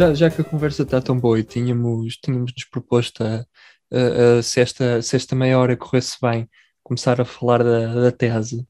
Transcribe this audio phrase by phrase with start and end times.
[0.00, 3.44] Já, já que a conversa está tão boa e tínhamos, tínhamos nos proposto a,
[3.92, 6.48] a, a, se, esta, se esta meia hora corresse bem,
[6.82, 8.66] começar a falar da, da tese.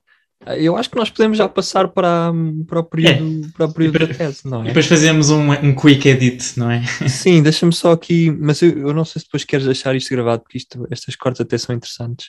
[0.57, 2.33] Eu acho que nós podemos já passar para,
[2.67, 3.49] para o período, é.
[3.53, 4.65] para o período depois, da tese, não é?
[4.65, 6.83] E depois fazemos um, um quick edit, não é?
[7.09, 10.43] Sim, deixa-me só aqui, mas eu, eu, não sei se depois queres deixar isto gravado,
[10.43, 12.27] porque isto, estas cortes até são interessantes.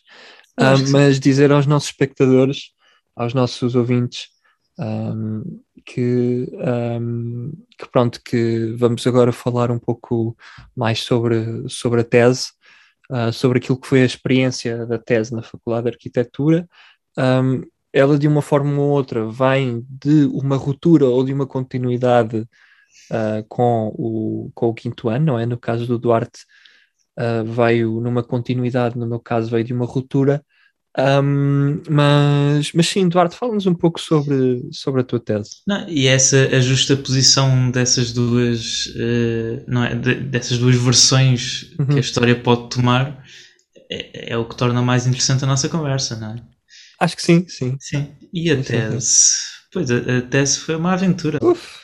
[0.60, 2.66] Uh, mas dizer aos nossos espectadores,
[3.16, 4.28] aos nossos ouvintes,
[4.82, 6.48] um, que,
[7.00, 10.36] um, que, pronto, que vamos agora falar um pouco
[10.76, 12.52] mais sobre, sobre a tese,
[13.12, 16.68] uh, sobre aquilo que foi a experiência da tese na Faculdade de Arquitetura.
[17.18, 17.62] Um,
[17.94, 22.40] ela, de uma forma ou outra, vem de uma ruptura ou de uma continuidade
[23.12, 25.46] uh, com, o, com o quinto ano, não é?
[25.46, 26.46] No caso do Duarte,
[27.20, 30.44] uh, veio numa continuidade, no meu caso, veio de uma ruptura.
[30.98, 35.62] Um, mas, mas sim, Eduardo, fala-nos um pouco sobre, sobre a tua tese.
[35.66, 41.72] Não, e essa a justa posição dessas duas, uh, não é, de, dessas duas versões
[41.80, 41.86] uhum.
[41.86, 43.24] que a história pode tomar
[43.90, 46.42] é, é, o que torna mais interessante a nossa conversa, não é?
[47.00, 47.78] Acho que sim, sim.
[47.80, 48.08] Sim.
[48.34, 49.02] E a sim, tese?
[49.02, 49.32] Sim.
[49.74, 51.40] Pois, a, a, tese foi uma aventura.
[51.42, 51.80] Uf,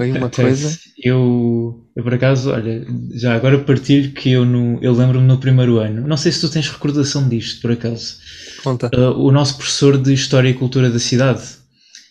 [0.00, 0.78] foi uma coisa.
[1.02, 5.78] Eu, eu, por acaso, olha, já agora partilho que eu, no, eu lembro-me no primeiro
[5.78, 8.16] ano, não sei se tu tens recordação disto, por acaso
[8.62, 8.90] Conta.
[8.94, 11.42] Uh, o nosso professor de História e Cultura da cidade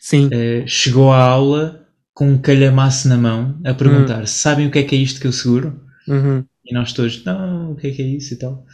[0.01, 0.27] Sim.
[0.27, 4.27] Uh, chegou à aula com um calhamaço na mão a perguntar: uhum.
[4.27, 5.79] sabem o que é que é isto que eu seguro?
[6.07, 6.43] Uhum.
[6.65, 8.65] E nós todos, não, o que é que é isso e tal.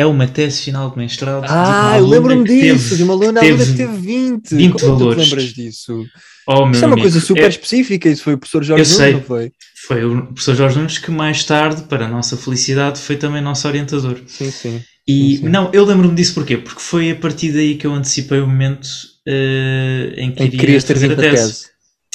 [0.00, 1.44] É uma tese final de mestrado.
[1.46, 3.46] Ah, eu lembro-me disso, teve, de uma aluna que
[3.76, 4.54] teve 20.
[4.54, 5.28] 20 Como valores.
[5.28, 6.06] tu lembras disso?
[6.48, 9.22] Oh, isso é uma coisa super é, específica, isso foi o professor Jorge Nunes, não
[9.22, 9.52] foi?
[9.86, 13.68] Foi o professor Jorge Nunes que mais tarde, para a nossa felicidade, foi também nosso
[13.68, 14.22] orientador.
[14.26, 14.82] Sim, sim.
[15.06, 15.48] E sim, sim.
[15.50, 16.56] não, eu lembro-me disso porquê?
[16.56, 18.86] Porque foi a partir daí que eu antecipei o momento
[19.28, 21.36] uh, em que em iria ter fazer a tese.
[21.36, 21.69] tese.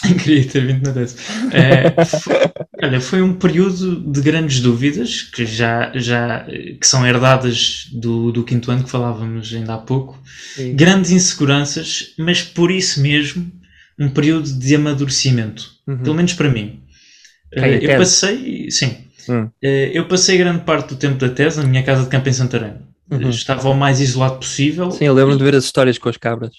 [0.24, 1.16] Queria ter vindo na tese.
[1.52, 2.36] É, foi,
[2.84, 6.46] olha, foi um período de grandes dúvidas que já, já
[6.80, 10.22] que são herdadas do, do quinto ano que falávamos ainda há pouco.
[10.56, 10.76] Sim.
[10.76, 13.52] Grandes inseguranças, mas por isso mesmo
[14.00, 15.72] um período de amadurecimento.
[15.88, 15.98] Uhum.
[15.98, 16.82] Pelo menos para mim.
[17.56, 19.50] Okay, eu passei, sim, Hum.
[19.62, 22.34] Eh, eu passei grande parte do tempo da tese na minha casa de campo em
[22.34, 22.76] Santarém.
[23.10, 23.30] Uhum.
[23.30, 24.92] Estava o mais isolado possível.
[24.92, 25.38] Sim, eu lembro e...
[25.38, 26.54] de ver as histórias com as cabras.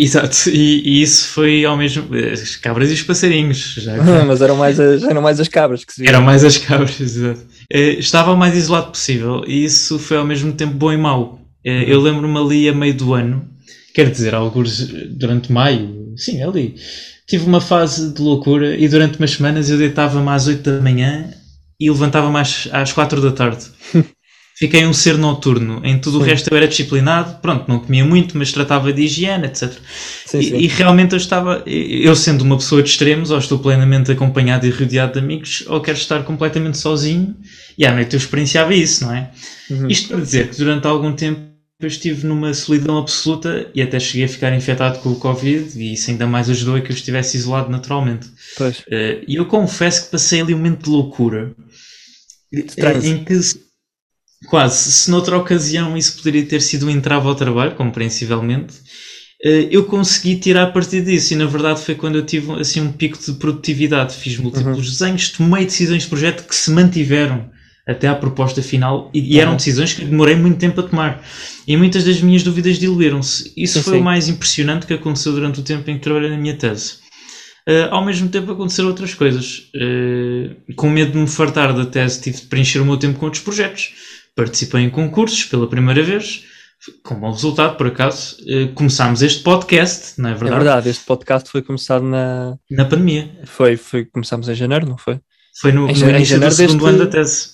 [0.00, 2.06] Exato, e, e, isso foi ao mesmo.
[2.32, 3.74] As cabras e os passarinhos.
[3.78, 6.10] Já Mas eram mais, as, eram mais as cabras que se viam.
[6.10, 7.40] Eram mais as cabras, exato.
[7.68, 11.40] Eh, estava o mais isolado possível e isso foi ao mesmo tempo bom e mau.
[11.64, 11.82] Eh, uhum.
[11.88, 13.44] Eu lembro-me ali a meio do ano,
[13.92, 16.76] quer dizer, alguns durante maio, sim, ali.
[17.26, 21.28] Tive uma fase de loucura e durante umas semanas eu deitava-me às 8 da manhã
[21.80, 23.66] e levantava mais às 4 da tarde.
[24.58, 25.80] Fiquei um ser noturno.
[25.84, 26.24] Em tudo sim.
[26.24, 27.40] o resto eu era disciplinado.
[27.40, 29.72] Pronto, não comia muito, mas tratava de higiene, etc.
[30.26, 30.40] Sim.
[30.40, 34.66] E, e, realmente eu estava, eu sendo uma pessoa de extremos, ou estou plenamente acompanhado
[34.66, 37.36] e rodeado de amigos, ou quero estar completamente sozinho.
[37.78, 39.30] E à noite eu experienciava isso, não é?
[39.70, 39.88] Uhum.
[39.88, 41.40] Isto para dizer que durante algum tempo
[41.80, 45.92] eu estive numa solidão absoluta e até cheguei a ficar infectado com o Covid e
[45.92, 48.26] isso ainda mais ajudou a que eu estivesse isolado naturalmente.
[48.60, 51.54] Uh, e eu confesso que passei ali um momento de loucura
[52.52, 53.34] em que
[54.46, 58.74] quase, se noutra ocasião isso poderia ter sido um entrave ao trabalho, compreensivelmente,
[59.44, 62.92] eh, eu consegui tirar partido disso e na verdade foi quando eu tive assim um
[62.92, 64.82] pico de produtividade, fiz múltiplos uhum.
[64.82, 67.50] desenhos, tomei decisões de projeto que se mantiveram
[67.86, 69.56] até à proposta final e, e eram uhum.
[69.56, 71.24] decisões que demorei muito tempo a tomar
[71.66, 73.52] e muitas das minhas dúvidas diluíram-se.
[73.56, 74.00] Isso sim, foi sim.
[74.00, 76.94] o mais impressionante que aconteceu durante o tempo em que trabalhei na minha tese.
[77.68, 79.70] Uh, ao mesmo tempo aconteceram outras coisas.
[79.74, 83.26] Uh, com medo de me fartar da tese, tive de preencher o meu tempo com
[83.26, 83.92] outros projetos.
[84.38, 86.44] Participei em concursos pela primeira vez,
[87.02, 88.36] com bom resultado, por acaso.
[88.42, 90.54] Uh, começámos este podcast, não é verdade?
[90.54, 92.56] É verdade, este podcast foi começado na...
[92.70, 93.28] Na pandemia.
[93.46, 95.18] Foi, foi começámos em janeiro, não foi?
[95.60, 96.88] Foi no, em, no em janeiro do segundo deste...
[96.88, 97.48] ano da tese.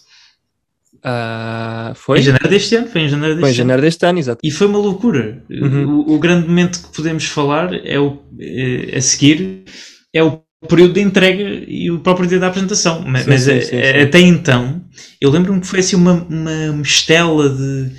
[0.97, 2.19] Uh, foi?
[2.19, 4.41] Em janeiro deste ano, foi em janeiro deste, foi em janeiro deste ano, exato.
[4.45, 5.43] E foi uma loucura.
[5.49, 6.01] Uhum.
[6.01, 9.65] O, o, grande momento que podemos falar é o, é, a seguir
[10.13, 13.03] é o período de entrega e o próprio dia da apresentação.
[13.07, 14.83] Mas, sim, mas sim, sim, até então,
[15.25, 17.91] eu lembro-me que foi assim uma, uma mistela de,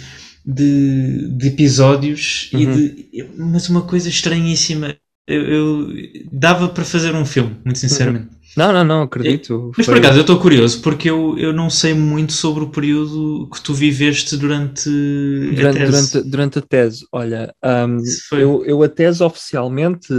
[0.45, 2.59] de, de episódios, uhum.
[2.59, 4.95] e de, mas uma coisa estranhíssima.
[5.27, 5.87] Eu, eu,
[6.31, 8.25] dava para fazer um filme, muito sinceramente.
[8.25, 8.35] Uhum.
[8.55, 9.71] Não, não, não, acredito.
[9.75, 13.49] Mas por acaso eu estou curioso porque eu, eu não sei muito sobre o período
[13.51, 16.11] que tu viveste durante, durante a tese.
[16.11, 17.97] Durante, durante a tese, olha, um,
[18.37, 20.13] eu, eu a tese oficialmente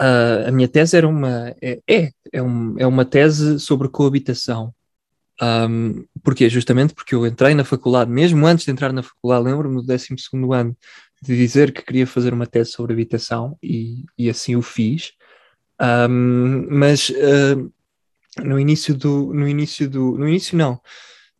[0.00, 4.72] Uh, a minha tese era uma é, é, é, um, é uma tese sobre coabitação.
[5.42, 6.48] Um, porquê?
[6.50, 10.14] Justamente porque eu entrei na faculdade, mesmo antes de entrar na faculdade, lembro-me no 12
[10.52, 10.76] ano
[11.22, 15.12] de dizer que queria fazer uma tese sobre habitação e, e assim o fiz.
[15.80, 17.72] Um, mas uh,
[18.42, 20.80] no início do, no início do, no início não,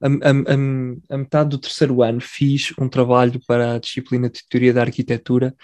[0.01, 4.73] a, a, a, metade do terceiro ano fiz um trabalho para a disciplina de teoria
[4.73, 5.55] da arquitetura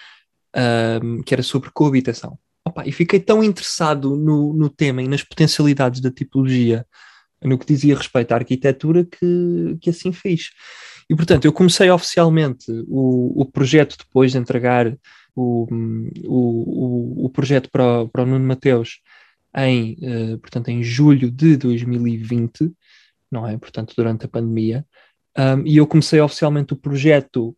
[1.03, 2.39] um, que era sobre coabitação.
[2.85, 6.85] E fiquei tão interessado no, no tema e nas potencialidades da tipologia
[7.43, 10.51] no que dizia respeito à arquitetura que, que assim fiz.
[11.09, 14.97] E portanto, eu comecei oficialmente o, o projeto depois de entregar
[15.35, 15.67] o,
[16.25, 19.01] o, o projeto para, o, para o Nuno Mateus
[19.57, 22.73] em, uh, portanto, em julho de 2020,
[23.31, 23.57] não é?
[23.57, 24.85] Portanto, durante a pandemia.
[25.39, 27.55] Um, e eu comecei oficialmente o projeto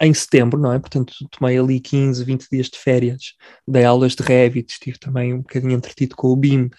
[0.00, 0.78] em setembro, não é?
[0.78, 3.34] Portanto, tomei ali 15, 20 dias de férias,
[3.66, 6.70] dei aulas de Revit, estive também um bocadinho entretido com o BIM,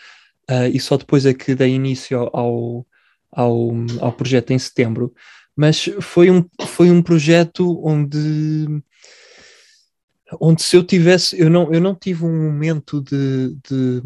[0.49, 2.85] uh, e só depois é que dei início ao,
[3.31, 5.13] ao, ao projeto em setembro.
[5.55, 8.81] Mas foi um, foi um projeto onde
[10.39, 14.01] onde se eu tivesse, eu não, eu não tive um momento de, de,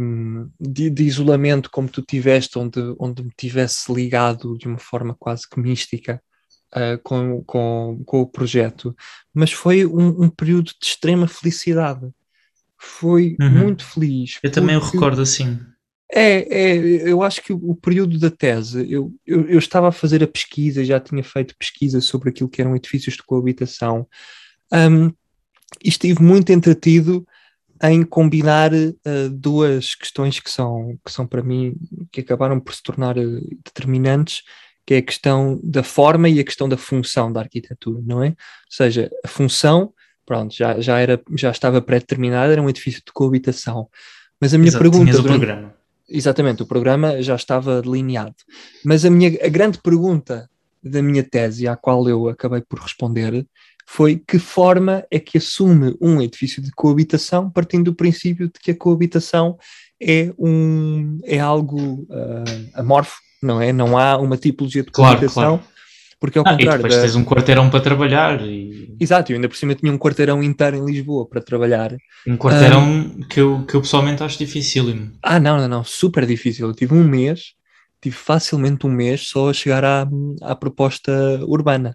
[0.59, 5.49] de, de, isolamento como tu tiveste, onde, onde me tivesse ligado de uma forma quase
[5.49, 6.21] que mística
[6.73, 8.95] uh, com, com, com o projeto,
[9.33, 12.09] mas foi um, um período de extrema felicidade.
[12.77, 13.49] Foi uhum.
[13.49, 14.39] muito feliz.
[14.43, 15.59] Eu também o recordo assim.
[16.15, 16.75] É, é,
[17.09, 20.85] eu acho que o, período da tese, eu, eu, eu, estava a fazer a pesquisa,
[20.85, 24.07] já tinha feito pesquisa sobre aquilo que eram edifícios de coabitação.
[24.71, 25.07] Um,
[25.83, 27.25] e estive muito entretido
[27.81, 31.75] em combinar uh, duas questões que são, que são para mim,
[32.11, 34.43] que acabaram por se tornar uh, determinantes,
[34.85, 38.27] que é a questão da forma e a questão da função da arquitetura, não é?
[38.27, 38.35] Ou
[38.69, 39.91] seja, a função,
[40.27, 43.89] pronto, já, já, era, já estava pré-determinada, era um edifício de coabitação.
[44.39, 45.11] Mas a minha Exato, pergunta...
[45.11, 45.82] Durante, programa.
[46.09, 48.35] Exatamente, o programa já estava delineado.
[48.83, 50.49] Mas a, minha, a grande pergunta
[50.83, 53.45] da minha tese, à qual eu acabei por responder,
[53.85, 58.71] foi que forma é que assume um edifício de coabitação, partindo do princípio de que
[58.71, 59.57] a coabitação
[60.01, 63.71] é, um, é algo uh, amorfo, não é?
[63.71, 65.57] Não há uma tipologia de coabitação.
[65.57, 65.72] Claro,
[66.23, 66.79] Porque ao ah, contrário.
[66.79, 67.01] E depois da...
[67.01, 68.41] tens um quarteirão para trabalhar.
[68.41, 68.95] E...
[68.97, 71.97] Exato, eu ainda por cima tinha um quarteirão inteiro em Lisboa para trabalhar.
[72.25, 73.19] Um quarteirão um...
[73.23, 75.11] que, eu, que eu pessoalmente acho dificílimo.
[75.21, 76.65] Ah, não, não, não, super difícil.
[76.65, 77.55] Eu tive um mês,
[78.01, 80.07] tive facilmente um mês só a chegar à,
[80.43, 81.11] à proposta
[81.45, 81.93] urbana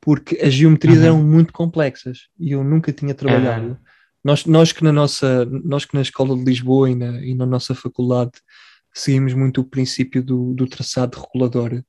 [0.00, 1.04] porque as geometrias uhum.
[1.04, 3.66] eram muito complexas e eu nunca tinha trabalhado.
[3.66, 3.76] Uhum.
[4.24, 7.44] Nós, nós, que na nossa, nós que na Escola de Lisboa e na, e na
[7.44, 8.32] nossa faculdade
[8.94, 11.82] seguimos muito o princípio do, do traçado regulador,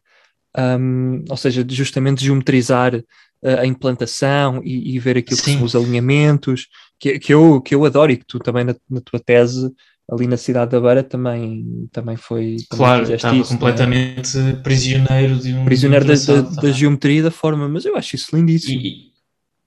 [0.57, 2.95] um, ou seja, justamente geometrizar
[3.43, 5.43] a, a implantação e, e, ver aquilo Sim.
[5.43, 6.67] que são os alinhamentos,
[6.99, 9.71] que, que, eu, que eu adoro e que tu também na, na tua tese
[10.09, 12.57] ali na cidade da Beira também, também foi.
[12.69, 13.55] Também claro, estava isso, é?
[13.55, 15.65] completamente prisioneiro de um.
[15.65, 18.79] Prisioneiro da, da, da, geometria da forma, mas eu acho isso lindíssimo.
[18.79, 19.11] E,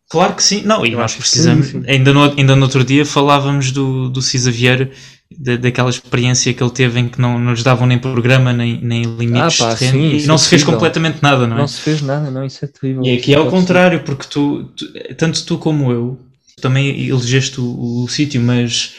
[0.09, 1.75] claro que sim, não, e eu nós precisamos.
[1.87, 4.91] Ainda no, ainda no outro dia falávamos do, do Cisa Vieira,
[5.39, 9.03] da, daquela experiência que ele teve em que não nos davam nem programa, nem, nem
[9.03, 11.61] limites ah, pá, de terreno, sim, e não é se fez completamente nada, não é?
[11.61, 13.05] Não se fez nada, não, isso é terrível.
[13.05, 16.19] E aqui é o contrário, porque tu, tu, tanto tu como eu,
[16.61, 18.95] também elegeste o, o sítio, mas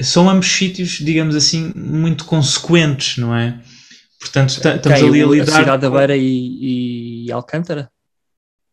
[0.00, 3.58] são ambos sítios, digamos assim, muito consequentes, não é?
[4.20, 5.56] Portanto, estamos ali a lidar.
[5.56, 7.90] A cidade da Beira e, e Alcântara?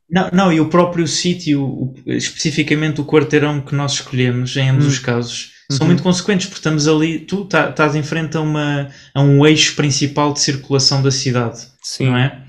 [0.10, 4.90] Não, não, e o próprio sítio, especificamente o quarteirão que nós escolhemos, em ambos hum.
[4.90, 5.88] os casos, são uhum.
[5.88, 9.76] muito consequentes, porque estamos ali, tu tá, estás em frente a, uma, a um eixo
[9.76, 12.08] principal de circulação da cidade, Sim.
[12.08, 12.42] não é?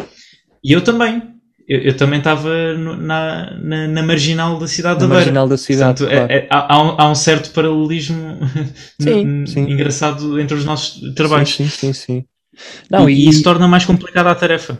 [0.64, 1.22] E eu também,
[1.68, 5.20] eu, eu também estava na, na, na, marginal da cidade na da Beira.
[5.20, 6.32] marginal da cidade, Portanto, claro.
[6.32, 8.38] é, é, há, um, há, um, certo paralelismo
[8.98, 9.70] sim, sim.
[9.70, 11.54] engraçado entre os nossos trabalhos.
[11.54, 11.92] Sim, sim, sim.
[11.92, 12.24] sim.
[12.90, 14.78] Não, e, e, isso torna mais complicada a tarefa.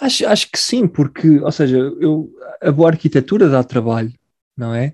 [0.00, 2.28] Acho, acho que sim, porque, ou seja, eu,
[2.60, 4.12] a boa arquitetura dá trabalho,
[4.56, 4.92] não é?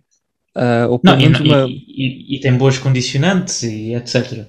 [0.56, 1.66] Uh, ou não, e, uma...
[1.66, 4.46] e, e, tem boas condicionantes e etc.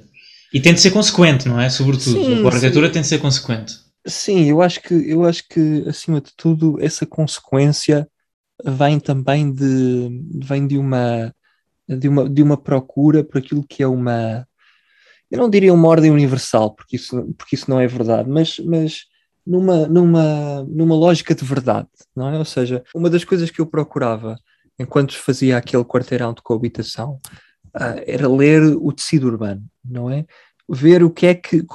[0.54, 1.70] E tem de ser consequente, não é?
[1.70, 2.26] Sobretudo.
[2.26, 2.94] Sim, a arquitetura sim.
[2.94, 3.74] tem de ser consequente.
[4.06, 8.08] Sim, eu acho que eu acho que acima de tudo essa consequência
[8.66, 10.10] vem também de
[10.46, 11.34] vem de uma
[11.88, 14.46] de uma de uma procura por aquilo que é uma
[15.32, 19.06] eu não diria uma ordem universal porque isso porque isso não é verdade, mas mas
[19.48, 22.38] numa numa numa lógica de verdade, não é?
[22.38, 24.38] Ou seja, uma das coisas que eu procurava
[24.80, 27.20] enquanto fazia aquele quarteirão de coabitação
[27.76, 30.26] uh, era ler o tecido urbano, não é?
[30.70, 31.66] Ver o que é que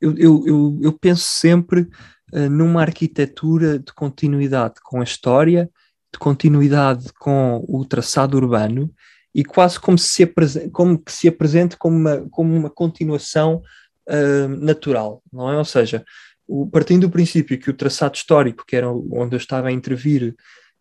[0.00, 1.88] eu, eu, eu, eu penso sempre
[2.32, 5.70] uh, numa arquitetura de continuidade com a história,
[6.12, 8.92] de continuidade com o traçado urbano
[9.34, 10.24] e quase como se
[10.72, 13.62] como que se apresente como uma, como uma continuação
[14.08, 15.58] uh, natural, não é?
[15.58, 16.04] Ou seja,
[16.46, 20.34] o, partindo do princípio que o traçado histórico, que era onde eu estava a intervir,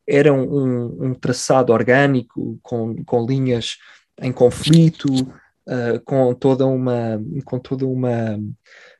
[0.07, 3.77] era um, um traçado orgânico, com, com linhas
[4.21, 8.37] em conflito, uh, com toda uma com toda uma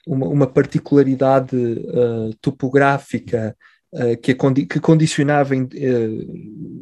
[0.06, 3.56] uma, uma particularidade uh, topográfica
[3.94, 5.70] uh, que, condi que, condicionava in,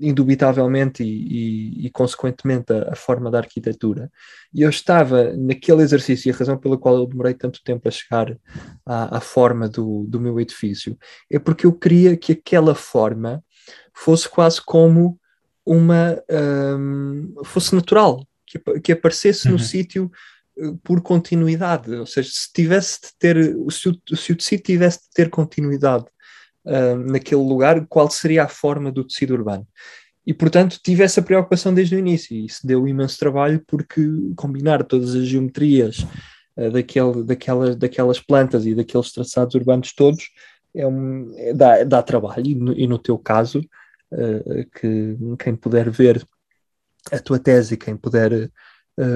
[0.02, 4.12] indubitavelmente e, e, e consequentemente a, a, forma da arquitetura.
[4.54, 7.92] E eu estava naquele exercício, e a razão pela qual eu demorei tanto tempo a
[7.92, 8.36] chegar
[8.86, 10.98] à, à forma do, do meu edifício
[11.30, 13.44] é porque eu queria que aquela forma
[13.94, 15.20] fosse quase como
[15.66, 16.22] uma.
[16.30, 19.54] Um, fosse natural, que, que aparecesse uhum.
[19.54, 20.12] no sítio
[20.84, 25.10] por continuidade, ou seja, se tivesse de ter, se o, se o tecido tivesse de
[25.14, 26.06] ter continuidade
[26.66, 29.68] uh, naquele lugar, qual seria a forma do tecido urbano?
[30.26, 34.06] E, portanto, tive essa preocupação desde o início, e isso deu imenso trabalho, porque
[34.36, 36.06] combinar todas as geometrias
[36.58, 40.30] uh, daquele, daquelas, daquelas plantas e daqueles traçados urbanos todos
[40.76, 43.62] é um, é, dá, dá trabalho, e no, e no teu caso,
[44.80, 46.26] que quem puder ver
[47.12, 48.52] a tua tese, quem puder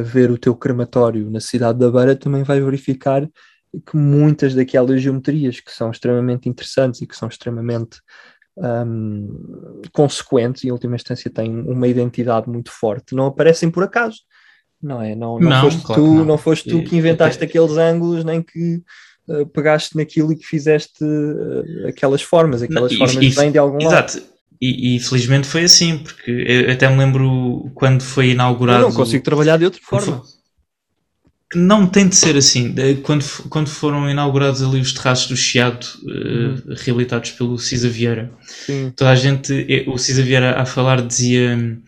[0.03, 3.27] ver o teu crematório na cidade da Beira, também vai verificar
[3.85, 7.99] que muitas daquelas geometrias que são extremamente interessantes e que são extremamente
[8.57, 14.21] um, consequentes, e em última instância têm uma identidade muito forte, não aparecem por acaso.
[14.81, 15.15] Não é?
[15.15, 16.25] Não, não, não foste claro tu, não.
[16.25, 16.37] não.
[16.37, 18.83] foste tu que inventaste aqueles ângulos, nem que
[19.27, 23.57] uh, pegaste naquilo e que fizeste uh, aquelas formas, aquelas não, formas e, vêm de
[23.57, 24.19] algum exato.
[24.19, 24.34] lado.
[24.65, 28.83] E, e, felizmente foi assim, porque eu até me lembro quando foi inaugurado.
[28.83, 30.23] Eu não consigo trabalhar de outra forma.
[31.53, 32.73] Não tem de ser assim.
[33.03, 36.55] Quando, quando foram inaugurados ali os terraços do Chiado, uhum.
[36.55, 38.31] uh, reabilitados pelo Cisa Vieira,
[38.65, 38.91] Sim.
[38.95, 41.79] toda a gente, eh, o Cisa Vieira a falar dizia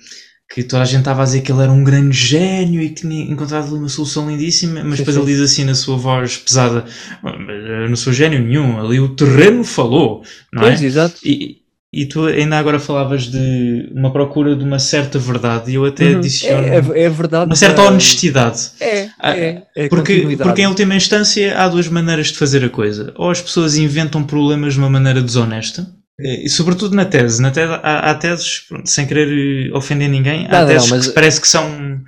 [0.50, 3.02] que toda a gente estava a dizer que ele era um grande gênio e que
[3.02, 6.86] tinha encontrado uma solução lindíssima, mas depois ele diz assim na sua voz pesada:
[7.24, 10.86] Eu não sou gênio nenhum, ali o terreno falou, não pois, é?
[10.86, 11.20] Exato.
[11.26, 11.58] E,
[11.92, 16.12] e tu ainda agora falavas de uma procura de uma certa verdade, e eu até
[16.12, 16.18] uhum.
[16.18, 18.72] adiciono é, é, é verdade, uma certa honestidade.
[18.80, 22.70] É, ah, é, é porque, porque em última instância há duas maneiras de fazer a
[22.70, 23.14] coisa.
[23.16, 25.88] Ou as pessoas inventam problemas de uma maneira desonesta,
[26.20, 27.42] e sobretudo na tese.
[27.42, 31.08] Na tese há, há teses, pronto, sem querer ofender ninguém, há não, teses não, mas...
[31.08, 32.02] que parece que são.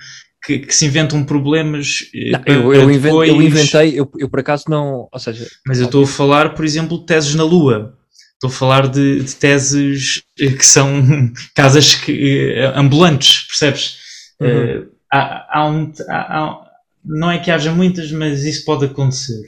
[0.43, 2.09] Que, que, se inventam problemas.
[2.15, 3.29] Eh, não, eu, eu, depois...
[3.29, 5.07] eu, inventei, eu, eu por acaso não.
[5.11, 7.98] Ou seja, mas eu estou a falar, por exemplo, de teses na Lua
[8.39, 10.89] Estou a falar de, de, teses eh, que são
[11.53, 13.97] casas que, eh, ambulantes, percebes?
[14.39, 14.79] Uhum.
[14.79, 16.65] Uh, há, há um, há,
[17.03, 19.41] não é que haja muitas, mas isso pode acontecer.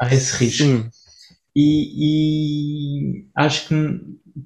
[0.00, 0.88] Há esse risco.
[1.56, 3.74] E, e, acho que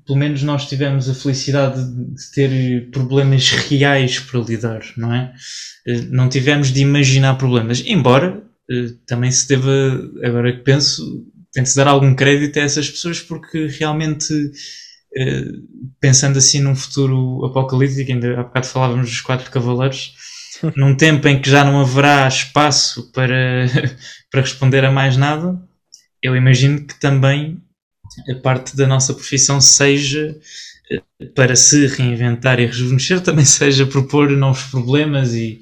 [0.06, 5.34] pelo menos nós tivemos a felicidade de ter problemas reais para lidar, não é?
[6.08, 8.42] Não tivemos de imaginar problemas, embora
[9.06, 9.70] também se deva,
[10.24, 14.32] agora que penso, tem-se dar algum crédito a essas pessoas porque realmente,
[15.16, 15.44] eh,
[16.00, 20.14] pensando assim num futuro apocalíptico, ainda há bocado falávamos dos quatro cavaleiros,
[20.76, 23.66] num tempo em que já não haverá espaço para,
[24.30, 25.60] para responder a mais nada,
[26.22, 27.60] eu imagino que também
[28.30, 30.36] a parte da nossa profissão seja
[30.90, 35.60] eh, para se reinventar e rejuvenescer, também seja propor novos problemas e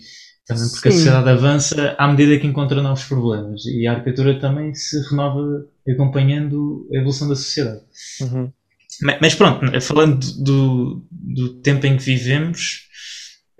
[0.55, 0.97] também porque Sim.
[0.97, 5.67] a sociedade avança à medida que encontra novos problemas e a arquitetura também se renova
[5.89, 7.81] acompanhando a evolução da sociedade.
[8.21, 8.53] Uhum.
[9.03, 12.89] Mas, mas, pronto, falando do, do tempo em que vivemos,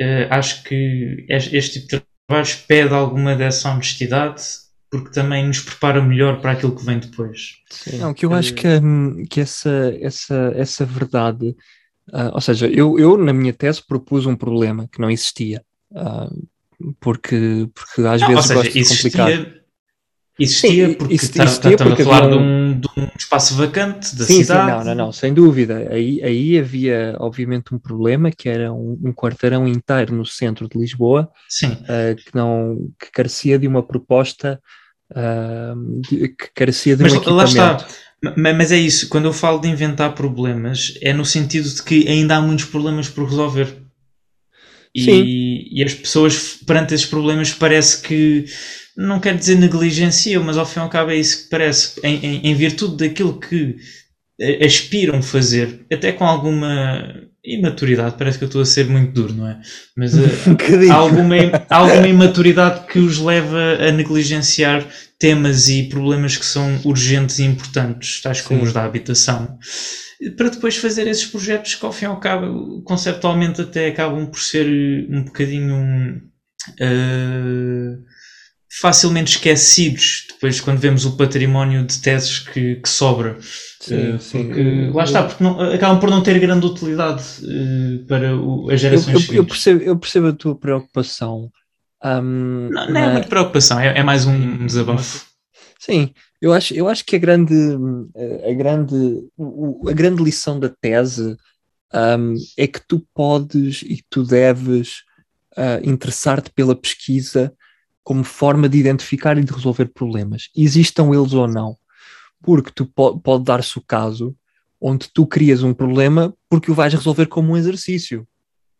[0.01, 4.43] uh, acho que este tipo de trabalhos pede alguma dessa honestidade
[4.91, 7.59] porque também nos prepara melhor para aquilo que vem depois.
[7.71, 7.99] Sim.
[7.99, 11.51] Não, que eu acho que, hum, que essa, essa, essa verdade,
[12.13, 16.49] uh, ou seja, eu, eu na minha tese propus um problema que não existia, uh,
[17.01, 19.61] porque, porque às não, vezes seja, gosto de complicar.
[20.41, 22.31] Existia sim, porque estamos a falar um...
[22.31, 24.71] de, um, de, um, espaço vacante da sim, cidade.
[24.71, 25.87] Sim, não, não, não, sem dúvida.
[25.91, 30.79] Aí, aí havia, obviamente, um problema que era um, um quarteirão inteiro no centro de
[30.79, 31.31] Lisboa
[31.65, 34.59] uh, que, não, que carecia de uma proposta,
[35.11, 37.87] uh, de, que carecia de Mas um lá está.
[38.37, 42.37] Mas é isso, quando eu falo de inventar problemas, é no sentido de que ainda
[42.37, 43.77] há muitos problemas por resolver.
[44.95, 48.45] E, e, as pessoas, perante esses problemas, parece que
[48.97, 52.17] não quero dizer negligenciam, mas ao fim e ao cabo é isso que parece, em,
[52.17, 53.77] em, em virtude daquilo que
[54.41, 59.35] eh, aspiram fazer, até com alguma imaturidade, parece que eu estou a ser muito duro,
[59.35, 59.61] não é?
[59.97, 61.37] Mas uh, há, alguma,
[61.69, 64.87] há alguma imaturidade que os leva a negligenciar
[65.19, 68.67] temas e problemas que são urgentes e importantes, tais como Sim.
[68.67, 69.59] os da habitação,
[70.37, 74.41] para depois fazer esses projetos que ao fim e ao cabo, conceptualmente até acabam por
[74.41, 74.67] ser
[75.11, 76.23] um bocadinho.
[76.73, 78.11] Uh,
[78.71, 83.37] facilmente esquecidos depois quando vemos o património de teses que, que sobra.
[83.81, 84.45] Sim, uh, sim.
[84.45, 88.81] Porque, lá está, porque não, acabam por não ter grande utilidade uh, para o, as
[88.81, 91.51] gerações eu, eu, eu, percebo, eu percebo a tua preocupação.
[92.03, 95.27] Um, não, não é muito preocupação, é, é mais um desabafo.
[95.79, 97.55] Sim, Eu acho, eu acho que a grande,
[98.49, 99.29] a grande,
[99.89, 101.37] a grande lição da tese
[101.93, 105.03] um, é que tu podes e tu deves
[105.57, 107.53] uh, interessar-te pela pesquisa
[108.03, 111.77] como forma de identificar e de resolver problemas, existam eles ou não.
[112.43, 114.35] Porque tu po pode dar-se o caso
[114.81, 118.27] onde tu crias um problema porque o vais resolver como um exercício,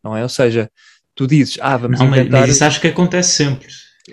[0.03, 0.23] não é?
[0.23, 0.71] Ou seja,
[1.15, 2.41] tu dizes, ah, vamos não, inventar...
[2.41, 3.69] Mas isso acho que acontece sempre.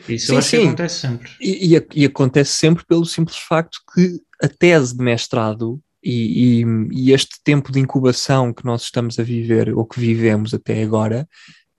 [0.08, 0.58] Isso sim, eu acho sim.
[0.58, 1.32] que acontece sempre.
[1.40, 7.12] E, e, e, acontece sempre pelo simples facto que a tese de mestrado e, e,
[7.12, 11.28] este tempo de incubação que nós estamos a viver, ou que vivemos até agora,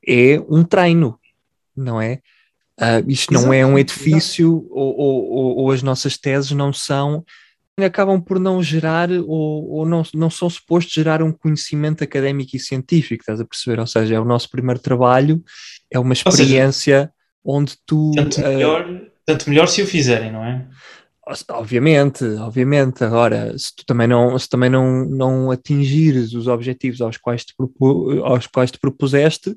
[0.07, 1.19] é um treino,
[1.77, 2.21] não é?
[2.81, 7.25] Uh, isto não é um edifício ou, ou, ou, as nossas teses não são
[7.85, 12.61] acabam por não gerar ou, ou, não, não são supostos gerar um conhecimento académico e
[12.61, 13.81] científico, estás a perceber?
[13.81, 15.43] Ou seja, é o nosso primeiro trabalho,
[15.91, 17.13] é uma experiência
[17.45, 18.13] onde tu.
[18.15, 20.67] Tanto, uh, melhor, tanto melhor se o fizerem, não é?
[21.51, 23.05] Obviamente, obviamente.
[23.05, 27.55] Agora, se tu também não, se também não, não atingires os objetivos aos quais te,
[27.55, 29.55] propu, aos quais te propuseste,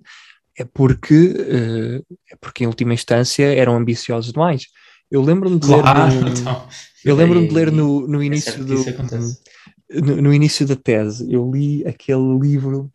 [0.57, 4.65] é porque, uh, é porque em última instância eram ambiciosos demais.
[5.09, 6.67] Eu lembro-me de claro, ler no, então,
[7.03, 11.31] eu lembro-me de ler no, no é início é do no, no, início da tese,
[11.31, 12.89] eu li aquele livro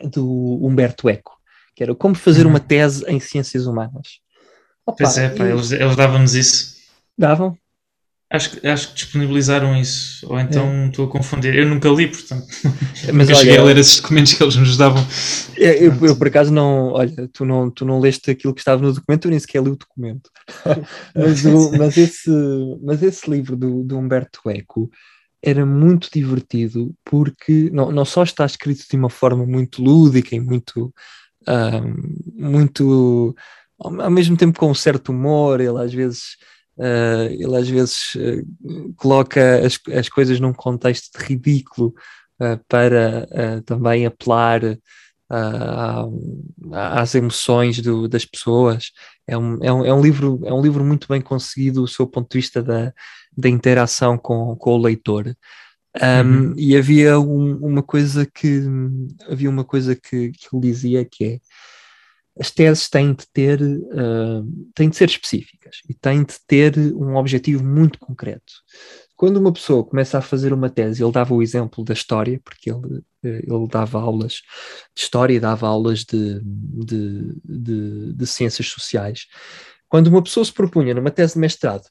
[0.00, 0.24] do
[0.64, 1.36] Humberto Eco,
[1.74, 2.66] que era Como fazer uma uhum.
[2.66, 4.20] tese em ciências humanas.
[4.86, 6.76] Opa, pois é, pá, eles, eles davam-nos isso.
[7.16, 7.56] Davam?
[8.32, 10.86] Acho, acho que disponibilizaram isso, ou então é.
[10.86, 11.54] estou a confundir.
[11.54, 12.46] Eu nunca li, portanto.
[13.12, 15.06] Mas olha, cheguei a ler esses documentos que eles nos davam.
[15.58, 16.92] É, eu, eu, por acaso não.
[16.92, 19.68] Olha, tu não, tu não leste aquilo que estava no documento, eu nem sequer li
[19.68, 20.30] o documento.
[21.14, 22.30] mas, o, mas, esse,
[22.82, 24.90] mas esse livro do, do Humberto Eco
[25.42, 30.40] era muito divertido porque não, não só está escrito de uma forma muito lúdica e
[30.40, 30.90] muito.
[31.48, 33.34] Um, muito
[33.78, 36.36] ao mesmo tempo com um certo humor, ele às vezes
[36.74, 41.94] Uh, ele às vezes uh, coloca as, as coisas num contexto de ridículo
[42.40, 43.28] uh, para
[43.66, 44.62] também apelar
[46.72, 48.90] às emoções do, das pessoas.
[49.26, 52.06] É um, é, um, é, um livro, é um livro muito bem conseguido do seu
[52.06, 52.92] ponto de vista da,
[53.36, 55.34] da interação com, com o leitor.
[56.00, 56.54] Um, uhum.
[56.56, 58.62] E havia um, uma coisa que
[59.28, 61.40] havia uma coisa que, que ele dizia que é
[62.38, 67.16] as teses têm de ter, uh, têm de ser específicas e têm de ter um
[67.16, 68.54] objetivo muito concreto.
[69.14, 72.70] Quando uma pessoa começa a fazer uma tese, ele dava o exemplo da história, porque
[72.70, 74.40] ele, ele dava aulas
[74.94, 79.26] de história e dava aulas de, de, de, de ciências sociais.
[79.88, 81.84] Quando uma pessoa se propunha numa tese de mestrado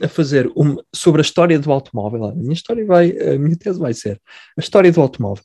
[0.00, 3.78] a fazer uma, sobre a história do automóvel, a minha história vai, a minha tese
[3.78, 4.20] vai ser
[4.56, 5.44] a história do automóvel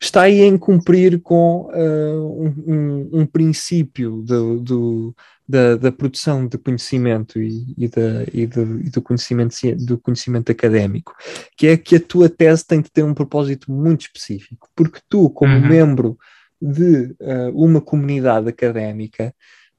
[0.00, 5.16] está aí em cumprir com uh, um, um, um, princípio do, do,
[5.48, 10.52] da, da, produção de conhecimento e, e, da, e, do, e, do, conhecimento, do conhecimento
[10.52, 11.14] académico,
[11.56, 15.30] que é que a tua tese tem de ter um propósito muito específico, porque tu,
[15.30, 15.66] como uhum.
[15.66, 16.18] membro
[16.60, 19.34] de uh, uma comunidade académica,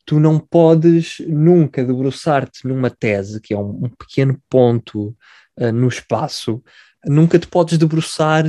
[0.07, 5.13] tu não podes nunca debruçar-te numa tese, que é um, um pequeno ponto
[5.59, 6.63] uh, no espaço,
[7.05, 8.45] nunca te podes debruçar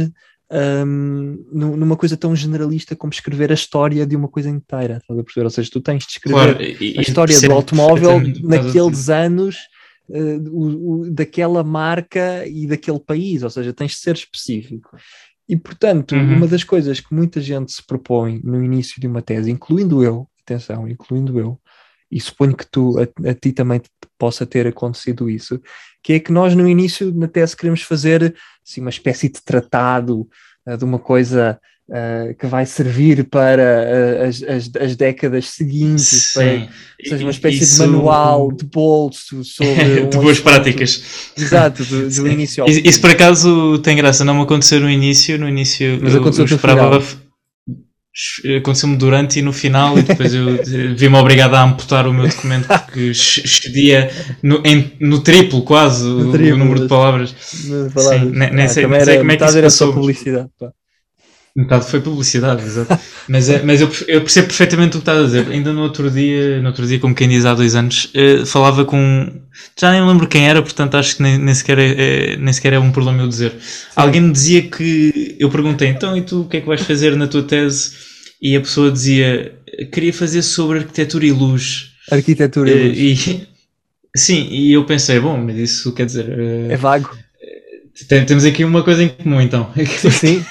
[0.50, 5.24] um, numa coisa tão generalista como escrever a história de uma coisa inteira, estás a
[5.24, 5.44] perceber?
[5.44, 9.56] Ou seja, tu tens de escrever claro, e, a história do automóvel naqueles anos
[10.08, 14.96] uh, o, o, daquela marca e daquele país, ou seja, tens de ser específico.
[15.48, 16.36] E portanto, uhum.
[16.36, 20.28] uma das coisas que muita gente se propõe no início de uma tese, incluindo eu,
[20.54, 21.58] atenção, incluindo eu,
[22.10, 23.80] e suponho que tu, a, a, ti também
[24.18, 25.60] possa ter acontecido isso,
[26.02, 28.34] que é que nós no início na tese queremos fazer
[28.66, 30.26] assim, uma espécie de tratado
[30.66, 36.32] uh, de uma coisa uh, que vai servir para uh, as, as, as, décadas seguintes,
[36.32, 37.82] para, ou seja, uma espécie isso...
[37.82, 41.30] de manual de bolso sobre de boas práticas.
[41.36, 44.88] Exato, do, do início ao Isso, isso por acaso tem graça, não me aconteceu no
[44.88, 47.27] início, no início Mas aconteceu eu, eu esperava
[48.56, 50.46] aconteceu-me durante e no final, e depois eu
[50.96, 54.10] vi-me obrigado a amputar o meu documento porque excedia
[54.42, 57.34] no, em, no triplo quase no o, triplo, o, número de palavras.
[57.52, 58.20] De palavras.
[58.20, 59.92] Sim, nem, nem ah, sei, nem sei como é que isso passou.
[59.92, 60.72] publicidade, pá.
[61.58, 62.96] Metade foi publicidade, exato.
[63.28, 65.48] mas, é, mas eu, eu, percebo perfeitamente o que estás a dizer.
[65.50, 68.84] Ainda no outro dia, no outro dia, como quem diz há dois anos, eh, falava
[68.84, 69.28] com.
[69.76, 72.74] Já nem lembro quem era, portanto acho que nem, nem, sequer, é, é, nem sequer
[72.74, 73.56] é um problema eu dizer.
[73.58, 73.90] Sim.
[73.96, 75.36] Alguém me dizia que.
[75.40, 78.07] Eu perguntei, então, e tu o que é que vais fazer na tua tese?
[78.40, 79.54] E a pessoa dizia,
[79.92, 81.90] queria fazer sobre arquitetura e luz.
[82.10, 83.26] Arquitetura e luz.
[83.26, 83.48] E,
[84.16, 86.28] sim, e eu pensei, bom, mas isso quer dizer.
[86.28, 87.10] Eh, é vago.
[88.06, 89.72] Temos aqui uma coisa em comum então.
[90.10, 90.44] Sim.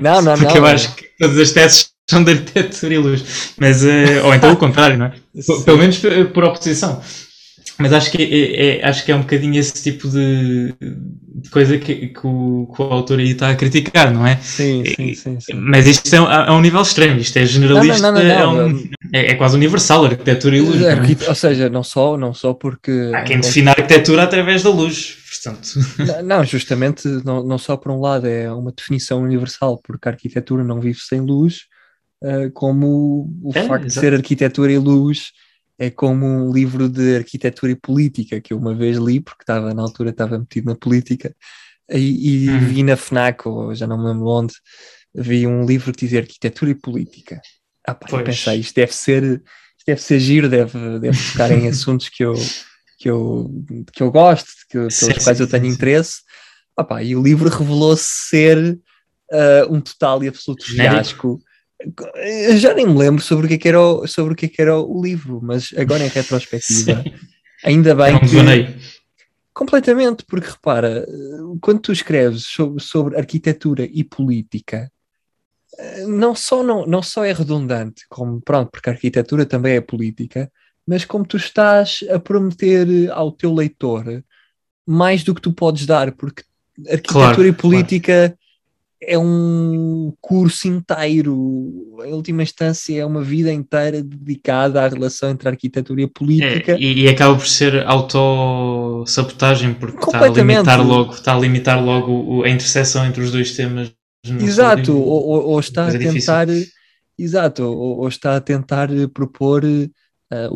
[0.00, 0.66] Não, não, Porque não.
[0.66, 3.52] eu acho que todas as teses são de arquitetura e luz.
[3.58, 5.12] Mas, uh, ou então o contrário, não é?
[5.40, 5.62] Sim.
[5.62, 6.00] Pelo menos
[6.32, 7.02] por oposição.
[7.78, 11.76] Mas acho que é, é, acho que é um bocadinho esse tipo de, de coisa
[11.76, 14.36] que, que, o, que, o, autor aí está a criticar, não é?
[14.36, 15.40] Sim, sim, sim.
[15.40, 15.52] sim.
[15.54, 18.90] Mas isto é, é, um nível extremo, isto é generalista, não, não, não, é, um,
[19.12, 20.82] é, é, quase universal, arquitetura e luz.
[20.84, 21.28] Arquit...
[21.28, 23.10] Ou seja, não só, não só porque.
[23.14, 25.68] Há quem define a arquitetura através da luz, portanto.
[26.24, 30.64] Não, justamente, não, não só por um lado é uma definição universal, porque a arquitetura
[30.64, 31.64] não vive sem luz,
[32.24, 33.86] uh, como o é, facto exatamente.
[33.86, 35.32] de ser arquitetura e luz
[35.78, 39.74] é como um livro de arquitetura e política que eu uma vez li, porque estava
[39.74, 41.34] na altura estava metido na política,
[41.90, 42.60] e, e uhum.
[42.60, 44.54] vi na FNAC, ou já não me lembro onde,
[45.14, 47.40] vi um livro que dizia arquitetura e política.
[47.86, 51.68] Ah, pá, eu pensei, isto deve ser, isto deve ser giro, deve, deve tocar em
[51.68, 52.34] assuntos que eu,
[52.98, 53.50] que eu,
[53.92, 55.70] que eu gosto, que, pelos sim, quais sim, eu tenho sim.
[55.70, 56.22] interesse.
[56.76, 58.78] Ah, pá, e o livro revelou-se ser
[59.32, 61.40] uh, um total e absoluto fiasco.
[62.14, 64.46] Eu já nem me lembro sobre o que, é que era o, sobre o que,
[64.46, 67.04] é que era o livro, mas agora em retrospectiva,
[67.64, 68.96] ainda bem que.
[69.52, 71.06] Completamente, porque repara,
[71.62, 74.90] quando tu escreves sobre, sobre arquitetura e política,
[76.06, 80.52] não só, não, não só é redundante, como pronto, porque a arquitetura também é política,
[80.86, 84.22] mas como tu estás a prometer ao teu leitor
[84.86, 86.42] mais do que tu podes dar, porque
[86.86, 88.45] arquitetura claro, e política claro
[89.00, 95.48] é um curso inteiro, em última instância, é uma vida inteira dedicada à relação entre
[95.48, 96.72] a arquitetura e a política.
[96.72, 101.84] É, e, e, acaba por ser autossabotagem, porque está a limitar logo, está a limitar
[101.84, 103.92] logo a interseção entre os dois temas.
[104.40, 106.46] Exato, ou, ou, ou, está a é tentar.
[107.18, 109.88] Exato, ou, ou, está a tentar propor uh,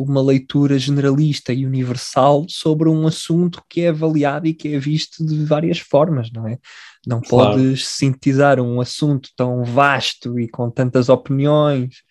[0.03, 5.24] uma leitura generalista e universal sobre um assunto que é avaliado e que é visto
[5.24, 6.59] de várias formas, não é?
[7.06, 7.52] Não claro.
[7.52, 12.02] podes sintetizar um assunto tão vasto e com tantas opiniões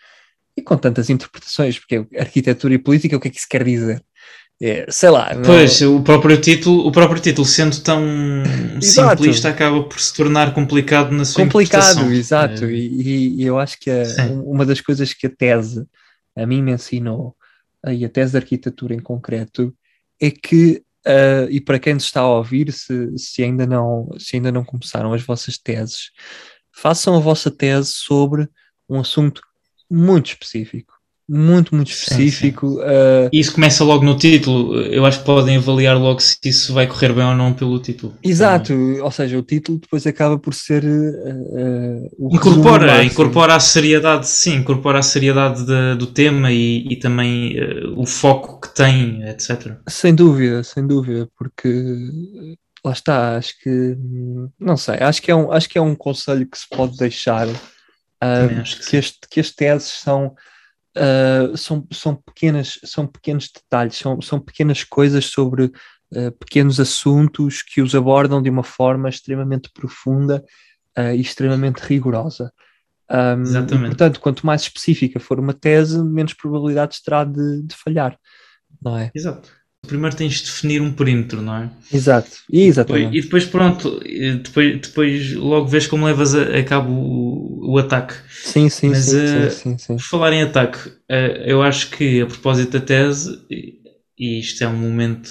[0.57, 4.03] e com tantas interpretações, porque arquitetura e política, o que é que isso quer dizer?
[4.61, 5.33] É, sei lá.
[5.33, 5.43] Não...
[5.43, 8.01] Pois, o próprio título, o próprio título sendo tão
[8.81, 12.65] simplista acaba por se tornar complicado na sua Complicado, exato.
[12.65, 12.73] É.
[12.73, 14.03] E, e, eu acho que a,
[14.43, 15.85] uma das coisas que a tese
[16.35, 17.35] a mim me ensinou,
[17.87, 19.73] e a tese de arquitetura em concreto,
[20.21, 24.35] é que Uh, e para quem nos está a ouvir, se, se, ainda não, se
[24.35, 26.11] ainda não começaram as vossas teses,
[26.71, 28.47] façam a vossa tese sobre
[28.87, 29.41] um assunto
[29.89, 30.98] muito específico
[31.29, 32.69] muito, muito específico.
[32.69, 32.81] Sim, sim.
[32.81, 34.81] Uh, isso começa logo no título.
[34.81, 38.15] Eu acho que podem avaliar logo se isso vai correr bem ou não pelo título.
[38.23, 44.27] Exato, ou seja, o título depois acaba por ser uh, o incorpora, incorpora a seriedade,
[44.27, 49.23] sim, incorpora a seriedade de, do tema e, e também uh, o foco que tem,
[49.29, 49.75] etc.
[49.87, 51.95] Sem dúvida, sem dúvida, porque
[52.83, 53.95] lá está, acho que
[54.59, 57.47] não sei, acho que é um, acho que é um conselho que se pode deixar.
[57.47, 60.33] que, que, este, que as teses são
[60.99, 67.61] uh, são, são, pequenas, são pequenos detalhes, são, são pequenas coisas sobre uh, pequenos assuntos
[67.61, 70.43] que os abordam de uma forma extremamente profunda
[70.97, 72.51] uh, e extremamente rigorosa.
[73.09, 73.85] Um, Exatamente.
[73.85, 78.17] E, portanto, quanto mais específica for uma tese, menos probabilidades terá de, de falhar,
[78.81, 79.11] não é?
[79.15, 81.69] Exato primeiro tens de definir um perímetro, não é?
[81.91, 83.17] Exato, exatamente.
[83.17, 83.99] E depois, pronto,
[84.43, 88.13] depois, depois logo vês como levas a, a cabo o, o, ataque.
[88.43, 89.95] Sim, sim, Mas, sim, uh, sim, sim, sim.
[89.97, 93.39] Por falar em ataque, uh, eu acho que a propósito da tese,
[94.17, 95.29] e isto é um momento.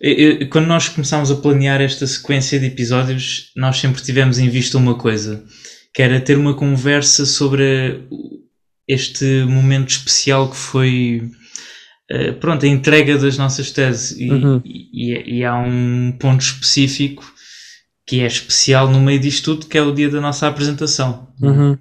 [0.00, 4.76] Eu, quando nós começámos a planear esta sequência de episódios, nós sempre tivemos em vista
[4.76, 5.44] uma coisa,
[5.94, 8.00] que era ter uma conversa sobre
[8.88, 11.30] este momento especial que foi
[12.14, 14.60] eh, pronto, a entrega das nossas teses e, uhum.
[14.62, 17.24] e, e, há um ponto específico
[18.06, 21.32] que é especial no meio disto tudo, que é o dia da nossa apresentação.
[21.40, 21.78] Uhum.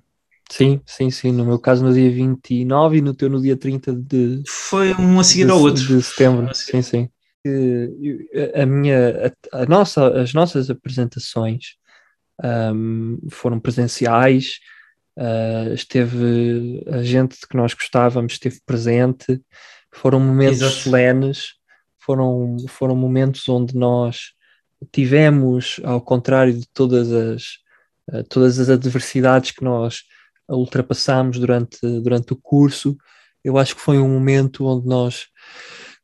[0.50, 1.34] Sim, sim, sim.
[1.34, 4.42] No meu caso no dia 29 e no teu no dia 30 de.
[4.48, 5.84] Foi um a seguir de, ao outro.
[5.84, 7.10] De setembro, sim, sim.
[8.56, 11.76] A minha, a, a nossa, as nossas apresentações
[12.74, 14.60] um, foram presenciais,
[15.20, 19.42] uh, esteve a gente que nós gostávamos, esteve presente,
[19.94, 20.76] foram momentos Exato.
[20.76, 21.54] solenes,
[22.00, 24.34] foram, foram momentos onde nós
[24.92, 27.44] tivemos, ao contrário de todas as,
[28.12, 30.04] uh, todas as adversidades que nós
[30.50, 32.98] ultrapassámos durante, durante o curso,
[33.44, 35.28] eu acho que foi um momento onde nós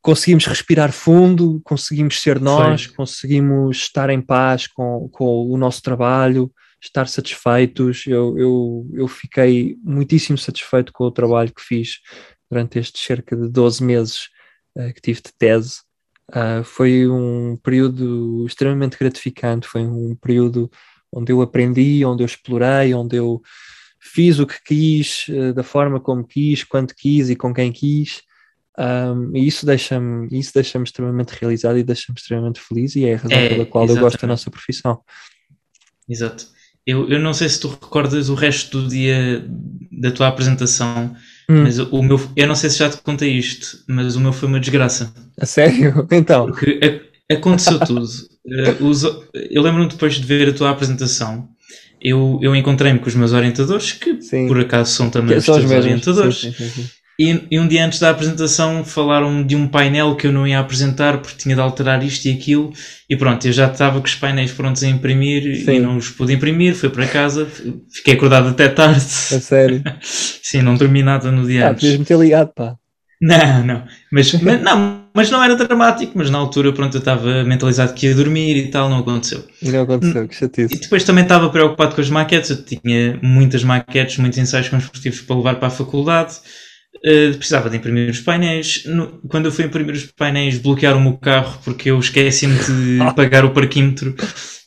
[0.00, 2.94] conseguimos respirar fundo, conseguimos ser nós, foi.
[2.94, 8.06] conseguimos estar em paz com, com o nosso trabalho, estar satisfeitos.
[8.06, 11.98] Eu, eu, eu fiquei muitíssimo satisfeito com o trabalho que fiz
[12.50, 14.28] durante estes cerca de 12 meses
[14.76, 15.80] uh, que tive de tese.
[16.30, 20.70] Uh, foi um período extremamente gratificante, foi um período
[21.12, 23.40] onde eu aprendi, onde eu explorei, onde eu
[24.00, 28.22] fiz o que quis, uh, da forma como quis, quando quis e com quem quis.
[28.78, 33.16] Um, e isso deixa-me isso deixa extremamente realizado e deixa-me extremamente feliz e é a
[33.16, 34.12] razão É, pela qual eu exatamente.
[34.12, 35.02] gosto da nossa profissão.
[36.08, 36.46] Exato.
[36.86, 39.44] Eu, eu não sei se tu recordas o resto do dia
[39.90, 41.14] da tua apresentação,
[41.50, 41.62] Hum.
[41.62, 44.48] mas o meu, eu não sei se já te contei isto, mas o meu foi
[44.48, 45.12] uma desgraça.
[45.40, 46.06] A sério?
[46.12, 46.78] Então, Porque
[47.30, 48.06] a- aconteceu tudo.
[48.46, 49.02] Eh, os-
[49.50, 51.48] eu lembro-me depois de ver a tua apresentação,
[52.00, 54.46] eu, eu encontrei-me com os meus orientadores, que sim.
[54.46, 56.36] por acaso são também Que os teus orientadores.
[56.40, 56.88] Sim, sim.
[57.20, 60.60] E, e um dia antes da apresentação falaram de um painel que eu não ia
[60.60, 62.72] apresentar porque tinha de alterar isto e aquilo.
[63.10, 65.72] E pronto, eu já estava com os painéis prontos a imprimir Sim.
[65.72, 66.76] e não os pude imprimir.
[66.76, 67.44] Fui para casa,
[67.92, 68.98] fiquei acordado até tarde.
[68.98, 69.82] A sério.
[70.00, 71.80] Sim, não dormi nada no dia Ah, antes.
[71.80, 72.76] podias-me ter ligado, pá.
[73.20, 73.84] Não, não.
[74.12, 74.98] Mas, mas- não.
[75.14, 78.70] Mas não era dramático, mas na altura, pronto, eu estava mentalizado que ia dormir e
[78.70, 79.44] tal, não aconteceu.
[79.60, 80.80] E não aconteceu, que E chatice.
[80.80, 85.34] depois também estava preocupado com as maquetes, eu tinha muitas maquetes, muitos ensaios construtivos para
[85.34, 86.34] levar para a faculdade,
[87.04, 88.84] Uh, precisava de imprimir os painéis.
[88.86, 93.44] No- quando eu fui imprimir os painéis, bloquearam-me o carro porque eu esqueci-me de pagar
[93.44, 94.14] o parquímetro.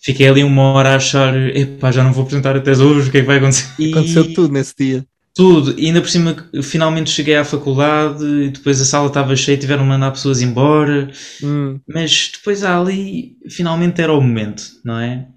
[0.04, 3.12] Fiquei ali uma hora a achar, epá, já não vou apresentar a tese hoje, o
[3.12, 3.68] que é que vai acontecer?
[3.80, 5.06] E- Aconteceu tudo nesse dia.
[5.36, 9.58] tudo, e ainda por cima finalmente cheguei à faculdade e depois a sala estava cheia,
[9.58, 11.10] tiveram de mandar pessoas embora,
[11.44, 15.28] Hum, mas depois ali finalmente era o momento, não é?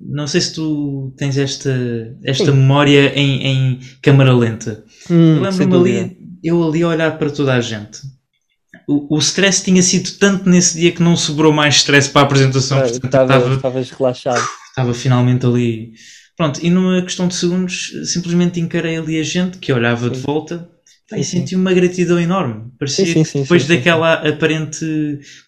[0.00, 1.70] Não sei se tu tens esta,
[2.24, 2.58] esta Sim.
[2.58, 4.84] memória em, em câmara lenta.
[5.10, 8.00] hum, lembro-me ali, eu ali a olhar para toda a gente.
[8.86, 12.24] O, o stress tinha sido tanto nesse dia que não sobrou mais stress para a
[12.24, 14.48] apresentação, Ah, portanto estava- estava, Estavas relaxado.
[14.70, 15.92] estava finalmente ali.
[16.36, 20.22] Pronto, e numa questão de segundos, simplesmente encarei ali a gente que olhava de Sim.
[20.24, 20.68] volta
[21.16, 22.70] e senti uma gratidão enorme.
[22.78, 24.84] Parecia Sim, sim, que sim, depois daquela aparente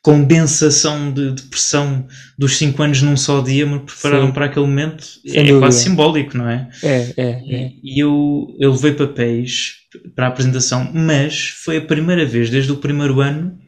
[0.03, 2.07] condensação de, de pressão
[2.39, 5.05] dos 5 anos num só dia, me prepararam para aquele momento.
[5.27, 5.59] Sem é dúvida.
[5.61, 6.69] quase simbólico, não é?
[6.83, 7.71] É, é, é.
[7.83, 9.75] E, eu, eu levei papéis
[10.15, 13.59] para a apresentação, mas foi a primeira vez desde o primeiro ano,